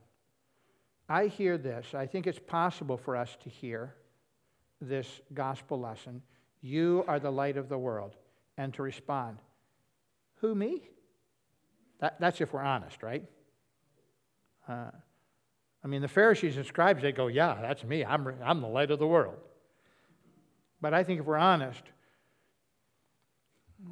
I 1.10 1.26
hear 1.26 1.58
this. 1.58 1.96
I 1.96 2.06
think 2.06 2.28
it's 2.28 2.40
possible 2.40 2.96
for 2.96 3.16
us 3.16 3.36
to 3.44 3.50
hear 3.50 3.96
this 4.80 5.08
gospel 5.34 5.80
lesson. 5.80 6.22
You 6.62 7.04
are 7.08 7.20
the 7.20 7.32
light 7.32 7.58
of 7.58 7.68
the 7.68 7.78
world. 7.78 8.16
And 8.58 8.74
to 8.76 8.84
respond, 8.84 9.38
Who, 10.42 10.54
me? 10.54 10.84
That, 12.00 12.20
that's 12.20 12.42
if 12.42 12.54
we're 12.54 12.62
honest, 12.62 13.02
right? 13.02 13.24
Uh, 14.68 14.92
I 15.84 15.88
mean, 15.88 16.02
the 16.02 16.10
Pharisees 16.10 16.58
and 16.58 16.66
scribes, 16.66 17.02
they 17.02 17.12
go, 17.12 17.28
Yeah, 17.28 17.58
that's 17.62 17.84
me. 17.84 18.06
I'm, 18.06 18.28
I'm 18.44 18.62
the 18.62 18.68
light 18.68 18.92
of 18.92 19.00
the 19.00 19.08
world. 19.08 19.38
But 20.82 20.94
I 20.94 21.04
think 21.04 21.22
if 21.22 21.26
we're 21.26 21.38
honest, 21.38 21.82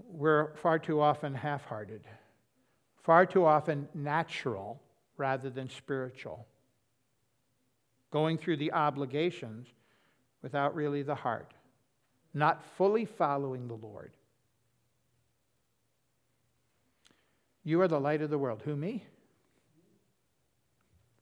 we're 0.10 0.54
far 0.58 0.80
too 0.80 1.02
often 1.02 1.34
half 1.34 1.66
hearted, 1.66 2.02
far 3.04 3.26
too 3.26 3.46
often 3.46 3.88
natural 3.94 4.82
rather 5.18 5.50
than 5.50 5.70
spiritual 5.70 6.46
going 8.12 8.38
through 8.38 8.58
the 8.58 8.74
obligations 8.74 9.68
without 10.42 10.76
really 10.76 11.04
the 11.04 11.16
heart, 11.16 11.54
not 12.34 12.64
fully 12.64 13.06
following 13.06 13.68
the 13.68 13.76
Lord. 13.76 14.12
You 17.64 17.82
are 17.82 17.88
the 17.88 18.00
light 18.00 18.22
of 18.22 18.30
the 18.30 18.38
world. 18.38 18.62
Who, 18.64 18.76
me? 18.76 19.04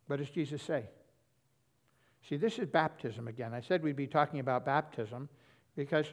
What 0.08 0.18
does 0.18 0.30
Jesus 0.30 0.62
say? 0.62 0.86
See, 2.30 2.38
this 2.38 2.60
is 2.60 2.68
baptism 2.68 3.28
again. 3.28 3.54
I 3.54 3.62
said 3.62 3.84
we'd 3.84 3.96
be 3.96 4.08
talking 4.08 4.40
about 4.40 4.66
baptism 4.66 5.30
because 5.76 6.06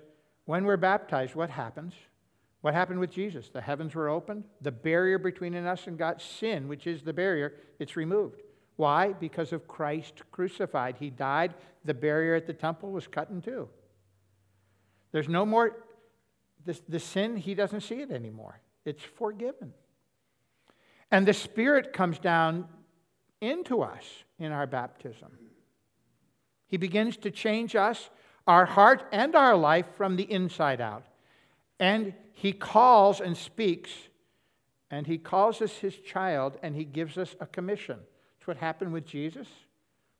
when 0.44 0.64
we're 0.64 0.76
baptized, 0.76 1.34
what 1.34 1.50
happens? 1.50 1.94
What 2.62 2.74
happened 2.74 3.00
with 3.00 3.10
Jesus? 3.10 3.48
The 3.48 3.60
heavens 3.60 3.94
were 3.94 4.08
opened. 4.08 4.44
The 4.60 4.72
barrier 4.72 5.18
between 5.18 5.54
us 5.54 5.86
and 5.86 5.98
God's 5.98 6.24
sin, 6.24 6.68
which 6.68 6.86
is 6.86 7.02
the 7.02 7.12
barrier, 7.12 7.54
it's 7.78 7.96
removed. 7.96 8.40
Why? 8.76 9.12
Because 9.12 9.52
of 9.52 9.68
Christ 9.68 10.22
crucified. 10.32 10.96
He 10.98 11.10
died, 11.10 11.54
the 11.84 11.94
barrier 11.94 12.34
at 12.34 12.46
the 12.46 12.52
temple 12.52 12.90
was 12.90 13.06
cut 13.06 13.30
in 13.30 13.40
two. 13.40 13.68
There's 15.12 15.28
no 15.28 15.44
more, 15.44 15.76
the, 16.64 16.78
the 16.88 16.98
sin, 16.98 17.36
he 17.36 17.54
doesn't 17.54 17.82
see 17.82 18.00
it 18.00 18.10
anymore. 18.10 18.60
it's 18.84 19.02
forgiven. 19.02 19.72
And 21.10 21.26
the 21.28 21.34
Spirit 21.34 21.92
comes 21.92 22.18
down 22.18 22.66
into 23.40 23.82
us 23.82 24.04
in 24.38 24.50
our 24.50 24.66
baptism. 24.66 25.30
He 26.66 26.78
begins 26.78 27.18
to 27.18 27.30
change 27.30 27.76
us, 27.76 28.08
our 28.46 28.64
heart 28.64 29.04
and 29.12 29.34
our 29.34 29.54
life 29.54 29.86
from 29.94 30.16
the 30.16 30.30
inside 30.32 30.80
out. 30.80 31.04
And 31.78 32.14
He 32.32 32.52
calls 32.52 33.20
and 33.20 33.36
speaks, 33.36 33.90
and 34.90 35.06
He 35.06 35.18
calls 35.18 35.60
us 35.60 35.72
His 35.76 35.96
child, 35.96 36.56
and 36.62 36.74
He 36.74 36.84
gives 36.84 37.18
us 37.18 37.36
a 37.40 37.46
commission. 37.46 37.98
What 38.46 38.56
happened 38.56 38.92
with 38.92 39.06
Jesus, 39.06 39.46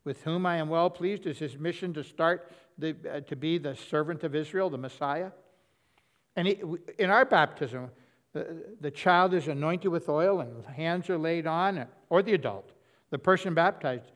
with 0.04 0.22
whom 0.22 0.46
I 0.46 0.56
am 0.56 0.68
well 0.68 0.90
pleased, 0.90 1.26
is 1.26 1.38
His 1.38 1.58
mission 1.58 1.92
to 1.94 2.04
start 2.04 2.50
the, 2.78 2.96
uh, 3.10 3.20
to 3.20 3.36
be 3.36 3.58
the 3.58 3.76
servant 3.76 4.24
of 4.24 4.34
Israel, 4.34 4.70
the 4.70 4.78
Messiah. 4.78 5.30
And 6.36 6.48
he, 6.48 6.60
in 6.98 7.10
our 7.10 7.24
baptism, 7.24 7.90
the, 8.32 8.64
the 8.80 8.90
child 8.90 9.34
is 9.34 9.48
anointed 9.48 9.90
with 9.90 10.08
oil 10.08 10.40
and 10.40 10.64
hands 10.64 11.10
are 11.10 11.18
laid 11.18 11.46
on, 11.46 11.86
or 12.08 12.22
the 12.22 12.34
adult. 12.34 12.72
The 13.10 13.18
person 13.18 13.54
baptized 13.54 14.10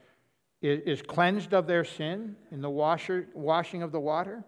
is, 0.62 0.80
is 0.86 1.02
cleansed 1.02 1.52
of 1.52 1.66
their 1.66 1.84
sin 1.84 2.36
in 2.50 2.60
the 2.62 2.70
washer, 2.70 3.28
washing 3.34 3.82
of 3.82 3.92
the 3.92 4.00
water 4.00 4.44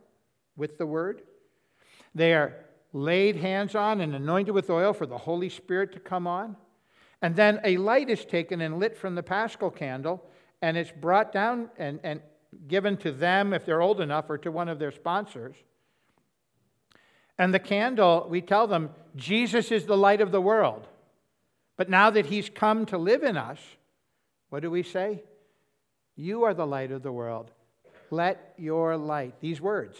with 0.56 0.78
the 0.78 0.86
word. 0.86 1.22
They 2.14 2.32
are 2.32 2.54
laid 2.92 3.36
hands 3.36 3.74
on 3.74 4.00
and 4.00 4.14
anointed 4.14 4.54
with 4.54 4.70
oil 4.70 4.92
for 4.92 5.06
the 5.06 5.18
Holy 5.18 5.50
Spirit 5.50 5.92
to 5.92 6.00
come 6.00 6.26
on. 6.26 6.56
And 7.20 7.34
then 7.34 7.60
a 7.64 7.76
light 7.76 8.10
is 8.10 8.24
taken 8.24 8.60
and 8.60 8.78
lit 8.78 8.96
from 8.96 9.14
the 9.14 9.22
paschal 9.22 9.70
candle, 9.70 10.24
and 10.62 10.76
it's 10.76 10.92
brought 10.92 11.32
down 11.32 11.70
and, 11.76 11.98
and 12.02 12.20
given 12.66 12.96
to 12.98 13.12
them 13.12 13.52
if 13.52 13.64
they're 13.64 13.82
old 13.82 14.00
enough 14.00 14.26
or 14.28 14.38
to 14.38 14.50
one 14.50 14.68
of 14.68 14.78
their 14.78 14.92
sponsors. 14.92 15.56
And 17.38 17.54
the 17.54 17.58
candle, 17.58 18.26
we 18.28 18.40
tell 18.40 18.66
them, 18.66 18.90
Jesus 19.16 19.70
is 19.70 19.86
the 19.86 19.96
light 19.96 20.20
of 20.20 20.32
the 20.32 20.40
world. 20.40 20.86
But 21.76 21.88
now 21.88 22.10
that 22.10 22.26
he's 22.26 22.50
come 22.50 22.86
to 22.86 22.98
live 22.98 23.22
in 23.22 23.36
us, 23.36 23.58
what 24.48 24.62
do 24.62 24.70
we 24.70 24.82
say? 24.82 25.22
You 26.16 26.42
are 26.44 26.54
the 26.54 26.66
light 26.66 26.90
of 26.90 27.02
the 27.02 27.12
world. 27.12 27.52
Let 28.10 28.54
your 28.56 28.96
light, 28.96 29.40
these 29.40 29.60
words, 29.60 29.96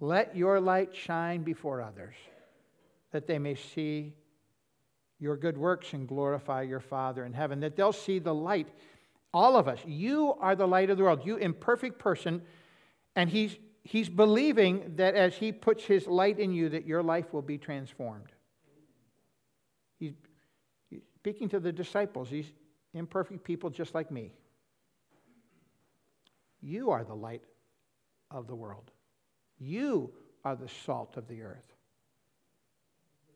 let 0.00 0.36
your 0.36 0.60
light 0.60 0.94
shine 0.94 1.42
before 1.42 1.82
others, 1.82 2.14
that 3.10 3.26
they 3.26 3.38
may 3.38 3.56
see 3.56 4.12
your 5.18 5.36
good 5.36 5.58
works 5.58 5.92
and 5.92 6.06
glorify 6.06 6.62
your 6.62 6.80
Father 6.80 7.24
in 7.24 7.32
heaven, 7.32 7.60
that 7.60 7.76
they'll 7.76 7.92
see 7.92 8.18
the 8.18 8.34
light. 8.34 8.68
All 9.34 9.56
of 9.56 9.68
us, 9.68 9.80
you 9.84 10.34
are 10.40 10.54
the 10.54 10.66
light 10.66 10.90
of 10.90 10.96
the 10.96 11.04
world, 11.04 11.24
you 11.24 11.36
imperfect 11.36 11.98
person, 11.98 12.42
and 13.16 13.28
he's 13.28 13.56
he's 13.82 14.08
believing 14.08 14.92
that 14.96 15.14
as 15.14 15.34
he 15.34 15.50
puts 15.50 15.84
his 15.84 16.06
light 16.06 16.38
in 16.38 16.52
you, 16.52 16.68
that 16.68 16.86
your 16.86 17.02
life 17.02 17.32
will 17.32 17.42
be 17.42 17.56
transformed. 17.56 18.30
He's, 19.98 20.12
speaking 21.16 21.48
to 21.50 21.60
the 21.60 21.72
disciples, 21.72 22.28
these 22.28 22.52
imperfect 22.92 23.44
people 23.44 23.70
just 23.70 23.94
like 23.94 24.10
me. 24.10 24.34
You 26.60 26.90
are 26.90 27.02
the 27.02 27.14
light 27.14 27.44
of 28.30 28.46
the 28.46 28.54
world. 28.54 28.90
You 29.58 30.12
are 30.44 30.54
the 30.54 30.68
salt 30.84 31.16
of 31.16 31.26
the 31.26 31.42
earth. 31.42 31.72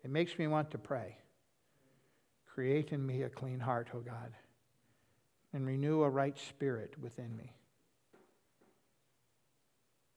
It 0.04 0.10
makes 0.10 0.38
me 0.38 0.46
want 0.48 0.70
to 0.72 0.78
pray. 0.78 1.16
Create 2.52 2.92
in 2.92 3.06
me 3.06 3.22
a 3.22 3.28
clean 3.28 3.60
heart, 3.60 3.88
O 3.94 4.00
God, 4.00 4.32
and 5.52 5.66
renew 5.66 6.02
a 6.02 6.10
right 6.10 6.38
spirit 6.38 6.94
within 7.00 7.36
me 7.36 7.54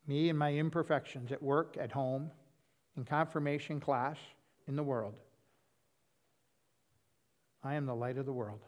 me 0.08 0.30
and 0.30 0.38
my 0.38 0.54
imperfections 0.54 1.32
at 1.32 1.42
work, 1.42 1.78
at 1.80 1.92
home, 1.92 2.30
in 2.96 3.04
confirmation 3.04 3.80
class, 3.80 4.18
in 4.68 4.76
the 4.76 4.84
world. 4.84 5.16
I 7.64 7.76
am 7.76 7.86
the 7.86 7.96
light 7.96 8.18
of 8.18 8.26
the 8.26 8.34
world. 8.34 8.62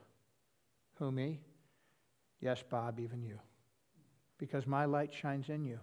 Who, 0.96 1.12
me? 1.12 1.40
Yes, 2.42 2.64
Bob, 2.68 3.00
even 3.00 3.22
you. 3.22 3.40
Because 4.40 4.66
my 4.66 4.86
light 4.86 5.14
shines 5.14 5.50
in 5.50 5.64
you. 5.64 5.80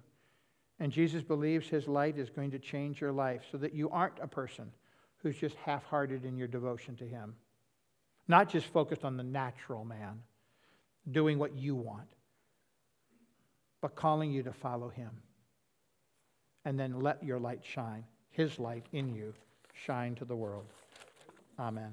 And 0.80 0.90
Jesus 0.90 1.22
believes 1.22 1.68
his 1.68 1.86
light 1.86 2.18
is 2.18 2.30
going 2.30 2.50
to 2.50 2.58
change 2.58 3.00
your 3.00 3.12
life 3.12 3.42
so 3.50 3.58
that 3.58 3.74
you 3.74 3.88
aren't 3.90 4.18
a 4.20 4.26
person 4.26 4.72
who's 5.18 5.36
just 5.36 5.54
half 5.56 5.84
hearted 5.84 6.24
in 6.24 6.36
your 6.36 6.48
devotion 6.48 6.96
to 6.96 7.04
him. 7.04 7.34
Not 8.26 8.48
just 8.48 8.66
focused 8.66 9.04
on 9.04 9.16
the 9.16 9.22
natural 9.22 9.84
man, 9.84 10.22
doing 11.10 11.38
what 11.38 11.56
you 11.56 11.74
want, 11.74 12.08
but 13.82 13.94
calling 13.94 14.32
you 14.32 14.42
to 14.42 14.52
follow 14.52 14.88
him 14.88 15.10
and 16.64 16.78
then 16.80 17.00
let 17.00 17.22
your 17.22 17.38
light 17.38 17.60
shine, 17.62 18.04
his 18.30 18.58
light 18.58 18.86
in 18.92 19.14
you, 19.14 19.34
shine 19.74 20.14
to 20.14 20.24
the 20.24 20.36
world. 20.36 20.64
Amen. 21.58 21.92